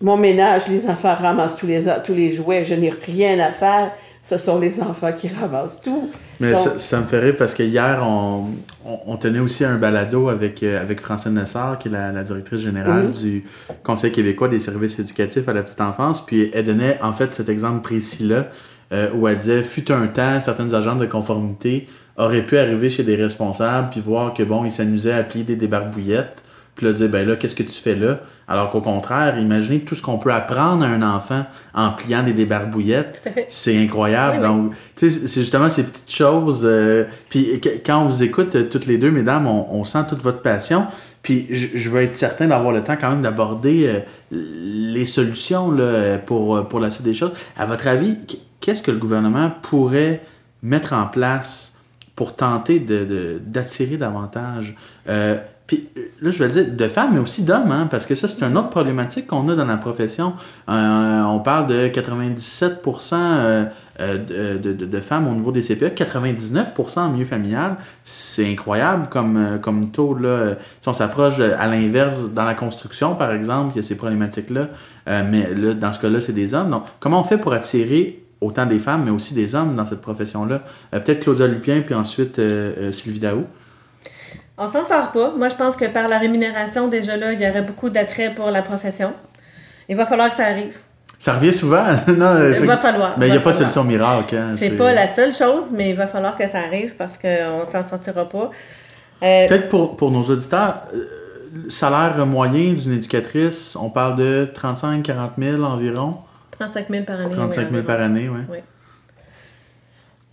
mon 0.00 0.16
ménage, 0.16 0.68
les 0.68 0.88
enfants 0.88 1.14
ramassent 1.14 1.56
tous 1.56 1.66
les, 1.66 1.84
tous 2.04 2.14
les 2.14 2.32
jouets, 2.32 2.64
je 2.64 2.74
n'ai 2.74 2.90
rien 2.90 3.38
à 3.40 3.50
faire 3.50 3.92
ce 4.26 4.38
sont 4.38 4.58
les 4.58 4.80
enfants 4.80 5.12
qui 5.12 5.28
ramassent 5.28 5.80
tout. 5.80 6.10
Mais 6.40 6.56
ça, 6.56 7.00
me 7.00 7.06
fait 7.06 7.20
rire 7.20 7.36
parce 7.38 7.54
que 7.54 7.62
hier, 7.62 8.02
on, 8.02 8.46
on, 8.84 9.16
tenait 9.16 9.38
aussi 9.38 9.64
un 9.64 9.76
balado 9.76 10.28
avec, 10.28 10.64
euh, 10.64 10.80
avec 10.80 11.00
Francine 11.00 11.34
Nessar, 11.34 11.78
qui 11.78 11.86
est 11.86 11.92
la, 11.92 12.24
directrice 12.24 12.60
générale 12.60 13.06
mm-hmm. 13.06 13.22
du 13.22 13.44
Conseil 13.84 14.10
québécois 14.10 14.48
des 14.48 14.58
services 14.58 14.98
éducatifs 14.98 15.48
à 15.48 15.52
la 15.52 15.62
petite 15.62 15.80
enfance. 15.80 16.26
Puis 16.26 16.50
elle 16.52 16.64
donnait 16.64 16.98
en 17.02 17.12
fait 17.12 17.36
cet 17.36 17.48
exemple 17.48 17.82
précis-là 17.82 18.48
euh, 18.92 19.10
où 19.14 19.28
elle 19.28 19.38
disait 19.38 19.62
fut 19.62 19.92
un 19.92 20.08
temps, 20.08 20.40
certaines 20.40 20.74
agents 20.74 20.96
de 20.96 21.06
conformité 21.06 21.86
auraient 22.16 22.44
pu 22.44 22.58
arriver 22.58 22.90
chez 22.90 23.04
des 23.04 23.14
responsables 23.14 23.90
puis 23.90 24.00
voir 24.00 24.34
que 24.34 24.42
bon, 24.42 24.64
ils 24.64 24.72
s'amusaient 24.72 25.12
à 25.12 25.22
plier 25.22 25.44
des 25.44 25.56
débarbouillettes 25.56 26.42
puis 26.76 26.84
là, 26.84 26.92
dire, 26.92 27.08
ben 27.08 27.26
là, 27.26 27.36
qu'est-ce 27.36 27.54
que 27.54 27.62
tu 27.62 27.72
fais 27.72 27.94
là? 27.94 28.20
Alors 28.46 28.70
qu'au 28.70 28.82
contraire, 28.82 29.38
imaginez 29.38 29.80
tout 29.80 29.94
ce 29.94 30.02
qu'on 30.02 30.18
peut 30.18 30.30
apprendre 30.30 30.84
à 30.84 30.86
un 30.86 31.00
enfant 31.00 31.46
en 31.74 31.90
pliant 31.90 32.22
des 32.22 32.34
débarbouillettes. 32.34 33.26
C'est 33.48 33.82
incroyable. 33.82 34.42
Donc, 34.42 34.72
tu 34.94 35.08
sais, 35.08 35.26
c'est 35.26 35.40
justement 35.40 35.70
ces 35.70 35.84
petites 35.84 36.12
choses. 36.12 36.62
Euh, 36.64 37.04
puis 37.30 37.62
quand 37.84 38.02
on 38.02 38.04
vous 38.04 38.22
écoute, 38.22 38.54
euh, 38.54 38.64
toutes 38.64 38.84
les 38.84 38.98
deux, 38.98 39.10
mesdames, 39.10 39.46
on, 39.46 39.84
sent 39.84 40.04
toute 40.08 40.20
votre 40.20 40.42
passion. 40.42 40.86
Puis 41.22 41.48
je, 41.50 41.88
veux 41.88 42.02
être 42.02 42.14
certain 42.14 42.46
d'avoir 42.46 42.72
le 42.72 42.82
temps 42.84 42.96
quand 43.00 43.08
même 43.08 43.22
d'aborder 43.22 43.88
euh, 43.88 44.00
les 44.30 45.06
solutions 45.06 45.72
là, 45.72 46.18
pour, 46.18 46.68
pour 46.68 46.78
la 46.78 46.90
suite 46.90 47.06
des 47.06 47.14
choses. 47.14 47.32
À 47.56 47.64
votre 47.64 47.88
avis, 47.88 48.18
qu'est-ce 48.60 48.82
que 48.82 48.90
le 48.90 48.98
gouvernement 48.98 49.50
pourrait 49.62 50.20
mettre 50.62 50.92
en 50.92 51.06
place 51.06 51.78
pour 52.14 52.36
tenter 52.36 52.80
d'attirer 52.80 53.96
de, 53.96 53.96
davantage 53.96 54.76
puis 55.66 55.88
là, 56.20 56.30
je 56.30 56.38
vais 56.38 56.46
le 56.46 56.52
dire, 56.52 56.66
de 56.76 56.88
femmes, 56.88 57.14
mais 57.14 57.18
aussi 57.18 57.42
d'hommes, 57.42 57.72
hein, 57.72 57.88
parce 57.90 58.06
que 58.06 58.14
ça, 58.14 58.28
c'est 58.28 58.44
une 58.44 58.56
autre 58.56 58.70
problématique 58.70 59.26
qu'on 59.26 59.48
a 59.48 59.56
dans 59.56 59.64
la 59.64 59.76
profession. 59.76 60.34
Euh, 60.68 61.22
on 61.22 61.40
parle 61.40 61.66
de 61.66 61.88
97% 61.88 63.14
euh, 63.14 63.64
euh, 64.00 64.58
de, 64.58 64.72
de, 64.72 64.86
de, 64.86 65.00
femmes 65.00 65.26
au 65.26 65.34
niveau 65.34 65.50
des 65.50 65.62
CPE, 65.62 65.96
99% 65.96 67.00
en 67.00 67.08
milieu 67.10 67.24
familial. 67.24 67.76
C'est 68.04 68.48
incroyable 68.48 69.08
comme, 69.10 69.58
comme 69.60 69.90
taux. 69.90 70.14
Là. 70.14 70.54
Si 70.80 70.88
on 70.88 70.92
s'approche 70.92 71.40
à 71.40 71.66
l'inverse 71.66 72.30
dans 72.32 72.44
la 72.44 72.54
construction, 72.54 73.16
par 73.16 73.32
exemple, 73.32 73.72
il 73.74 73.78
y 73.78 73.80
a 73.80 73.82
ces 73.82 73.96
problématiques-là. 73.96 74.68
mais 75.06 75.52
là, 75.52 75.74
dans 75.74 75.92
ce 75.92 75.98
cas-là, 75.98 76.20
c'est 76.20 76.32
des 76.32 76.54
hommes. 76.54 76.70
Donc, 76.70 76.84
comment 77.00 77.20
on 77.20 77.24
fait 77.24 77.38
pour 77.38 77.52
attirer 77.52 78.22
autant 78.40 78.66
des 78.66 78.78
femmes, 78.78 79.02
mais 79.04 79.10
aussi 79.10 79.34
des 79.34 79.56
hommes 79.56 79.74
dans 79.74 79.86
cette 79.86 80.00
profession-là? 80.00 80.62
Peut-être 80.92 81.20
Claudia 81.24 81.48
Lupien, 81.48 81.80
puis 81.80 81.96
ensuite 81.96 82.40
Sylvie 82.92 83.18
Daou. 83.18 83.46
On 84.58 84.68
s'en 84.70 84.84
sort 84.84 85.12
pas. 85.12 85.32
Moi, 85.36 85.48
je 85.48 85.54
pense 85.54 85.76
que 85.76 85.84
par 85.84 86.08
la 86.08 86.18
rémunération, 86.18 86.88
déjà 86.88 87.16
là, 87.16 87.32
il 87.32 87.40
y 87.40 87.48
aurait 87.48 87.62
beaucoup 87.62 87.90
d'attrait 87.90 88.32
pour 88.34 88.50
la 88.50 88.62
profession. 88.62 89.12
Il 89.88 89.96
va 89.96 90.06
falloir 90.06 90.30
que 90.30 90.36
ça 90.36 90.46
arrive. 90.46 90.76
Ça 91.18 91.34
revient 91.34 91.52
souvent. 91.52 91.84
non, 92.08 92.52
il 92.52 92.66
va 92.66 92.76
falloir. 92.76 93.18
Mais 93.18 93.28
il 93.28 93.32
n'y 93.32 93.38
a 93.38 93.40
pas 93.40 93.52
de 93.52 93.56
solution 93.56 93.84
miracle. 93.84 94.34
Hein, 94.36 94.54
c'est 94.56 94.76
pas 94.76 94.92
la 94.92 95.08
seule 95.08 95.34
chose, 95.34 95.66
mais 95.72 95.90
il 95.90 95.96
va 95.96 96.06
falloir 96.06 96.36
que 96.36 96.48
ça 96.48 96.58
arrive 96.58 96.94
parce 96.96 97.18
qu'on 97.18 97.60
ne 97.60 97.66
s'en 97.66 97.86
sortira 97.86 98.28
pas. 98.28 98.50
Euh, 99.22 99.48
Peut-être 99.48 99.68
pour, 99.68 99.96
pour, 99.96 100.10
nos 100.10 100.22
auditeurs, 100.22 100.82
euh, 100.94 101.04
le 101.64 101.70
salaire 101.70 102.26
moyen 102.26 102.74
d'une 102.74 102.92
éducatrice, 102.92 103.76
on 103.80 103.88
parle 103.88 104.16
de 104.16 104.50
35-40 104.54 105.30
000 105.38 105.62
environ. 105.62 106.18
35 106.50 106.86
000 106.90 107.04
par 107.04 107.20
année. 107.20 107.30
35 107.30 107.70
000 107.70 107.82
par 107.82 108.00
année, 108.00 108.28
oui. 108.28 108.40
oui. 108.50 108.58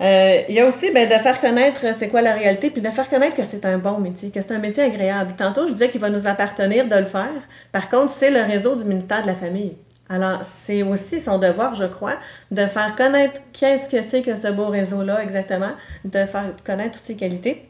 Euh, 0.04 0.42
il 0.50 0.56
y 0.56 0.60
a 0.60 0.68
aussi 0.68 0.92
ben, 0.92 1.08
de 1.08 1.14
faire 1.14 1.40
connaître 1.40 1.96
c'est 1.96 2.10
quoi 2.10 2.22
la 2.22 2.34
réalité, 2.34 2.70
puis 2.70 2.82
de 2.82 2.90
faire 2.90 3.10
connaître 3.10 3.36
que 3.36 3.44
c'est 3.44 3.66
un 3.66 3.78
bon 3.78 4.00
métier, 4.00 4.32
que 4.32 4.42
c'est 4.42 4.54
un 4.54 4.60
métier 4.60 4.84
agréable. 4.84 5.34
Tantôt, 5.38 5.66
je 5.68 5.72
disais 5.72 5.90
qu'il 5.90 6.02
va 6.02 6.10
nous 6.10 6.28
appartenir 6.28 6.88
de 6.88 6.96
le 6.96 7.06
faire. 7.06 7.32
Par 7.72 7.88
contre, 7.88 8.12
c'est 8.12 8.30
le 8.30 8.42
réseau 8.42 8.76
du 8.76 8.84
ministère 8.84 9.22
de 9.22 9.28
la 9.28 9.36
Famille. 9.36 9.78
Alors, 10.10 10.42
c'est 10.44 10.84
aussi 10.84 11.22
son 11.22 11.38
devoir, 11.38 11.74
je 11.76 11.86
crois, 11.86 12.16
de 12.52 12.66
faire 12.66 12.96
connaître 12.96 13.40
qu'est-ce 13.54 13.88
que 13.88 14.04
c'est 14.04 14.22
que 14.22 14.36
ce 14.36 14.50
beau 14.50 14.68
réseau-là 14.68 15.24
exactement, 15.24 15.72
de 16.04 16.26
faire 16.26 16.54
connaître 16.66 16.98
toutes 16.98 17.06
ses 17.06 17.16
qualités. 17.16 17.70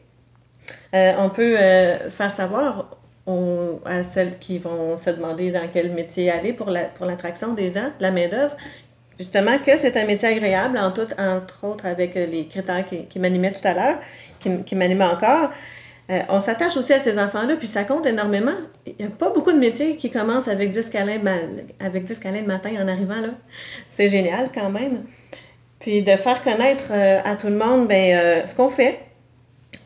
Euh, 0.94 1.12
on 1.18 1.30
peut 1.30 1.56
euh, 1.56 2.10
faire 2.10 2.34
savoir 2.34 2.86
à 3.86 4.04
celles 4.04 4.38
qui 4.38 4.58
vont 4.58 4.96
se 4.98 5.08
demander 5.08 5.50
dans 5.50 5.66
quel 5.72 5.92
métier 5.92 6.30
aller 6.30 6.52
pour 6.52 6.70
l'attraction 6.70 7.48
la, 7.48 7.54
pour 7.54 7.62
des 7.62 7.72
gens, 7.72 7.86
de 7.86 8.02
la 8.02 8.10
main-d'œuvre, 8.10 8.54
justement 9.18 9.58
que 9.58 9.76
c'est 9.78 9.96
un 9.96 10.04
métier 10.04 10.28
agréable, 10.28 10.78
en 10.78 10.90
tout, 10.90 11.06
entre 11.18 11.64
autres 11.64 11.86
avec 11.86 12.16
euh, 12.16 12.26
les 12.26 12.46
critères 12.46 12.84
qui, 12.84 13.06
qui 13.06 13.18
m'animaient 13.18 13.52
tout 13.52 13.66
à 13.66 13.72
l'heure, 13.72 13.98
qui, 14.40 14.62
qui 14.64 14.74
m'animaient 14.74 15.04
encore. 15.04 15.50
Euh, 16.10 16.20
on 16.28 16.40
s'attache 16.40 16.76
aussi 16.76 16.92
à 16.92 17.00
ces 17.00 17.18
enfants-là, 17.18 17.56
puis 17.56 17.66
ça 17.66 17.84
compte 17.84 18.04
énormément. 18.06 18.52
Il 18.86 18.94
n'y 18.98 19.06
a 19.06 19.08
pas 19.08 19.30
beaucoup 19.30 19.52
de 19.52 19.58
métiers 19.58 19.96
qui 19.96 20.10
commencent 20.10 20.48
avec 20.48 20.70
10 20.70 20.90
câlins, 20.90 21.20
avec 21.80 22.04
10 22.04 22.18
câlins 22.18 22.40
le 22.40 22.46
matin 22.46 22.70
en 22.78 22.88
arrivant 22.88 23.20
là. 23.20 23.30
C'est 23.88 24.08
génial 24.08 24.50
quand 24.54 24.70
même. 24.70 25.04
Puis 25.80 26.02
de 26.02 26.16
faire 26.16 26.42
connaître 26.42 26.88
euh, 26.90 27.20
à 27.24 27.36
tout 27.36 27.48
le 27.48 27.56
monde 27.56 27.88
ben, 27.88 28.46
ce 28.46 28.54
qu'on 28.54 28.68
fait 28.68 29.00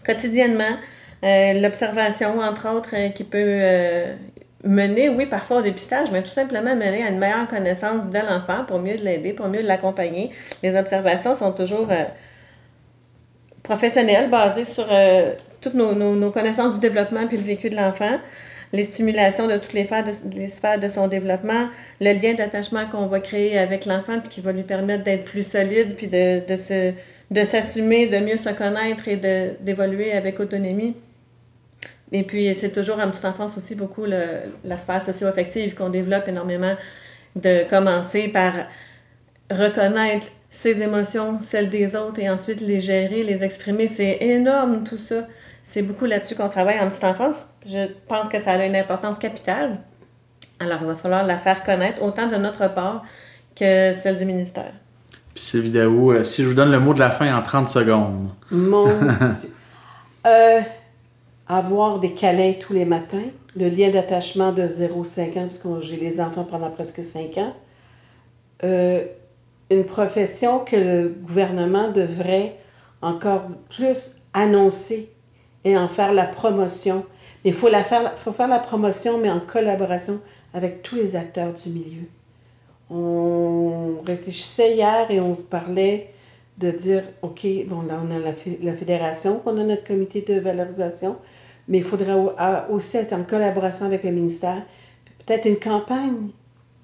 quotidiennement, 0.05 0.77
l'observation, 1.23 2.41
entre 2.41 2.75
autres, 2.75 3.13
qui 3.15 3.25
peut 3.25 3.61
mener, 4.65 5.09
oui, 5.09 5.27
parfois 5.27 5.59
au 5.59 5.63
dépistage, 5.63 6.11
mais 6.11 6.23
tout 6.23 6.31
simplement 6.31 6.75
mener 6.75 7.05
à 7.05 7.11
une 7.11 7.19
meilleure 7.19 7.47
connaissance 7.49 8.09
de 8.09 8.19
l'enfant 8.19 8.65
pour 8.67 8.81
mieux 8.81 8.97
l'aider, 8.97 9.33
pour 9.33 9.49
mieux 9.49 9.63
l'accompagner. 9.63 10.31
Les 10.63 10.77
observations 10.77 11.35
sont 11.35 11.53
toujours 11.53 11.87
euh, 11.91 12.05
professionnelles, 13.63 14.29
basées 14.31 14.65
sur 14.65 14.87
euh, 14.91 15.33
toutes 15.61 15.75
nos, 15.75 16.31
connaissances 16.31 16.75
du 16.75 16.81
développement 16.81 17.27
puis 17.27 17.37
le 17.37 17.45
vécu 17.45 17.71
de 17.71 17.77
l'enfant, 17.77 18.19
les 18.73 18.85
stimulations 18.85 19.47
de 19.47 19.57
toutes 19.57 19.73
les 19.73 19.85
sphères 19.85 20.05
de, 20.05 20.13
les 20.37 20.79
de 20.79 20.89
son 20.89 21.07
développement, 21.07 21.69
le 22.01 22.13
lien 22.21 22.35
d'attachement 22.35 22.87
qu'on 22.87 23.07
va 23.07 23.21
créer 23.21 23.59
avec 23.59 23.87
l'enfant 23.87 24.19
puis 24.21 24.29
qui 24.29 24.41
va 24.41 24.53
lui 24.53 24.65
permettre 24.65 25.05
d'être 25.05 25.25
plus 25.25 25.47
solide 25.47 25.95
puis 25.97 26.09
de, 26.09 26.43
de, 27.31 27.45
s'assumer, 27.45 28.07
de 28.07 28.19
mieux 28.19 28.37
se 28.37 28.51
connaître 28.51 29.07
et 29.07 29.17
d'évoluer 29.61 30.13
avec 30.13 30.41
autonomie. 30.41 30.97
Et 32.13 32.23
puis, 32.23 32.55
c'est 32.55 32.71
toujours 32.71 32.99
en 32.99 33.09
petite 33.11 33.25
enfance 33.25 33.57
aussi 33.59 33.75
beaucoup 33.75 34.05
le, 34.05 34.23
la 34.65 34.79
sphère 34.79 35.03
socio-affective 35.03 35.75
qu'on 35.75 35.91
développe 35.91 36.27
énormément, 36.29 36.75
de 37.37 37.69
commencer 37.69 38.29
par 38.29 38.53
reconnaître 39.51 40.27
ses 40.51 40.81
émotions, 40.83 41.39
celles 41.41 41.69
des 41.69 41.95
autres, 41.95 42.19
et 42.19 42.31
ensuite 42.31 42.61
les 42.61 42.81
gérer, 42.81 43.23
les 43.23 43.45
exprimer. 43.45 43.89
C'est 43.89 44.19
énorme 44.21 44.85
tout 44.85 44.97
ça. 44.97 45.27
C'est 45.63 45.83
beaucoup 45.83 46.07
là-dessus 46.07 46.35
qu'on 46.35 46.49
travaille 46.49 46.81
en 46.81 46.89
petite 46.89 47.05
enfance. 47.05 47.47
Je 47.67 47.87
pense 48.09 48.29
que 48.29 48.41
ça 48.41 48.53
a 48.53 48.65
une 48.65 48.77
importance 48.77 49.19
capitale. 49.19 49.79
Alors, 50.61 50.79
il 50.81 50.87
va 50.87 50.97
falloir 50.97 51.25
la 51.25 51.37
faire 51.37 51.63
connaître 51.63 52.03
autant 52.03 52.27
de 52.27 52.37
notre 52.37 52.73
part 52.73 53.05
que 53.55 53.93
celle 53.93 54.17
du 54.17 54.25
ministère. 54.25 54.73
Puis 55.35 55.45
ces 55.45 55.61
vidéos, 55.61 56.13
euh, 56.13 56.25
si 56.25 56.43
je 56.43 56.49
vous 56.49 56.55
donne 56.55 56.71
le 56.71 56.81
mot 56.81 56.95
de 56.95 56.99
la 56.99 57.11
fin 57.11 57.37
en 57.37 57.43
30 57.43 57.69
secondes. 57.69 58.31
Mon 58.51 58.87
Dieu. 58.89 59.51
Euh, 60.27 60.61
avoir 61.49 61.99
des 61.99 62.13
câlins 62.13 62.53
tous 62.53 62.75
les 62.75 62.85
matins, 62.85 63.25
le 63.57 63.69
lien 63.69 63.91
d'attachement 63.91 64.53
de 64.53 64.63
0-5 64.63 65.31
ans, 65.31 65.43
parce 65.43 65.59
que 65.59 65.81
j'ai 65.81 65.97
les 65.97 66.21
enfants 66.21 66.45
pendant 66.45 66.71
presque 66.71 67.03
5 67.03 67.39
ans, 67.39 67.55
euh, 68.65 69.05
une 69.71 69.85
profession 69.85 70.61
que 70.61 70.77
le 70.77 71.09
gouvernement 71.09 71.91
devrait 71.91 72.57
encore 73.01 73.49
plus 73.71 74.17
annoncer 74.35 75.11
et 75.65 75.77
en 75.77 75.89
faire 75.89 76.13
la 76.13 76.25
promotion. 76.25 77.05
Mais 77.45 77.51
il 77.51 77.57
faut, 77.57 77.69
la 77.69 77.83
faire, 77.83 78.19
faut 78.19 78.33
faire 78.33 78.49
la 78.49 78.59
promotion, 78.59 79.19
mais 79.19 79.31
en 79.31 79.41
collaboration 79.41 80.21
avec 80.55 80.83
tous 80.83 80.97
les 80.97 81.17
acteurs 81.17 81.53
du 81.55 81.71
milieu. 81.71 82.07
On 82.91 84.01
réfléchissait 84.07 84.75
hier 84.75 85.11
et 85.11 85.21
on 85.21 85.35
parlait 85.35 86.11
de 86.59 86.71
dire, 86.71 87.05
OK, 87.23 87.47
bon, 87.67 87.83
là, 87.83 88.01
on 88.03 88.11
a 88.11 88.19
la, 88.19 88.33
la 88.63 88.75
fédération, 88.75 89.43
on 89.47 89.57
a 89.59 89.63
notre 89.63 89.85
comité 89.85 90.23
de 90.23 90.41
valorisation, 90.41 91.17
mais 91.69 91.79
il 91.79 91.85
faudrait 91.85 92.17
aussi 92.71 92.97
être 92.97 93.13
en 93.13 93.23
collaboration 93.23 93.87
avec 93.87 94.03
le 94.03 94.11
ministère. 94.11 94.63
Peut-être 95.25 95.47
une 95.47 95.59
campagne, 95.59 96.31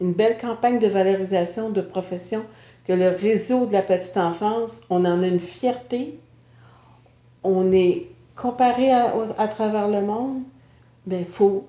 une 0.01 0.13
belle 0.13 0.39
campagne 0.39 0.79
de 0.79 0.87
valorisation 0.87 1.71
de 1.71 1.81
profession, 1.81 2.45
que 2.87 2.93
le 2.93 3.09
réseau 3.09 3.67
de 3.67 3.73
la 3.73 3.83
petite 3.83 4.19
enfance, 4.19 4.83
on 4.91 5.05
en 5.07 5.23
a 5.23 5.27
une 5.27 5.41
fierté, 5.41 6.19
on 7.43 7.73
est 7.73 8.07
comparé 8.37 8.91
à, 8.91 9.15
à 9.39 9.49
travers 9.49 9.89
le 9.89 10.03
monde, 10.03 10.43
mais 11.07 11.21
il 11.21 11.27
faut, 11.27 11.67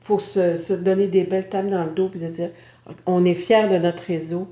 faut 0.00 0.18
se, 0.18 0.56
se, 0.56 0.74
donner 0.74 1.06
des 1.06 1.24
belles 1.24 1.48
tables 1.48 1.70
dans 1.70 1.84
le 1.84 1.90
dos 1.90 2.10
et 2.14 2.18
de 2.18 2.28
dire 2.28 2.50
on 3.06 3.24
est 3.24 3.34
fier 3.34 3.68
de 3.68 3.78
notre 3.78 4.02
réseau 4.04 4.48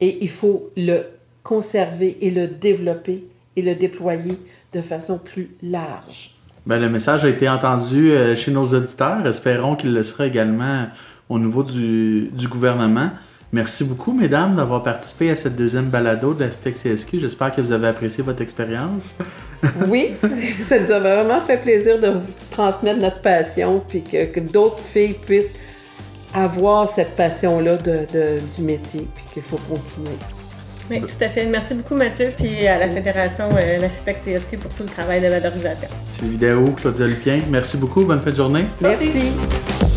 et 0.00 0.18
il 0.22 0.28
faut 0.28 0.70
le 0.76 1.04
conserver 1.42 2.18
et 2.20 2.30
le 2.30 2.48
développer 2.48 3.24
et 3.56 3.62
le 3.62 3.74
déployer 3.74 4.38
de 4.72 4.80
façon 4.80 5.18
plus 5.18 5.56
large. 5.62 6.39
Bien, 6.66 6.78
le 6.78 6.90
message 6.90 7.24
a 7.24 7.28
été 7.28 7.48
entendu 7.48 8.10
euh, 8.10 8.36
chez 8.36 8.50
nos 8.50 8.66
auditeurs. 8.66 9.26
Espérons 9.26 9.76
qu'il 9.76 9.94
le 9.94 10.02
sera 10.02 10.26
également 10.26 10.86
au 11.28 11.38
niveau 11.38 11.62
du, 11.62 12.30
gouvernement. 12.50 13.08
Merci 13.52 13.84
beaucoup, 13.84 14.12
mesdames, 14.12 14.56
d'avoir 14.56 14.82
participé 14.82 15.30
à 15.30 15.36
cette 15.36 15.56
deuxième 15.56 15.86
balado 15.86 16.34
de 16.34 16.44
la 16.44 16.50
FPCSQ. 16.50 17.18
J'espère 17.18 17.54
que 17.54 17.60
vous 17.60 17.72
avez 17.72 17.88
apprécié 17.88 18.22
votre 18.22 18.42
expérience. 18.42 19.16
oui, 19.88 20.12
ça 20.60 20.78
nous 20.78 20.92
a 20.92 21.00
vraiment 21.00 21.40
fait 21.40 21.56
plaisir 21.56 21.98
de 21.98 22.12
transmettre 22.50 23.00
notre 23.00 23.20
passion, 23.22 23.82
puis 23.88 24.02
que, 24.02 24.40
d'autres 24.40 24.78
filles 24.78 25.14
puissent 25.14 25.54
avoir 26.34 26.86
cette 26.86 27.16
passion-là 27.16 27.78
du 27.78 28.62
métier, 28.62 29.08
puis 29.14 29.24
qu'il 29.32 29.42
faut 29.42 29.58
continuer. 29.68 30.16
Oui, 30.90 31.00
tout 31.00 31.24
à 31.24 31.28
fait. 31.28 31.46
Merci 31.46 31.74
beaucoup, 31.74 31.94
Mathieu, 31.94 32.28
puis 32.36 32.66
à 32.66 32.78
la 32.78 32.86
Merci. 32.86 32.96
Fédération, 32.96 33.48
euh, 33.52 33.78
la 33.78 33.88
FIPEC-CSQ, 33.88 34.56
pour 34.58 34.74
tout 34.74 34.82
le 34.82 34.88
travail 34.88 35.20
de 35.20 35.28
valorisation. 35.28 35.88
C'est 36.08 36.26
vidéo, 36.26 36.64
Claudia 36.76 37.06
Lupien. 37.06 37.40
Merci 37.48 37.76
beaucoup. 37.76 38.04
Bonne 38.04 38.20
fin 38.20 38.30
de 38.30 38.36
journée. 38.36 38.64
Merci. 38.80 39.06
Merci. 39.06 39.89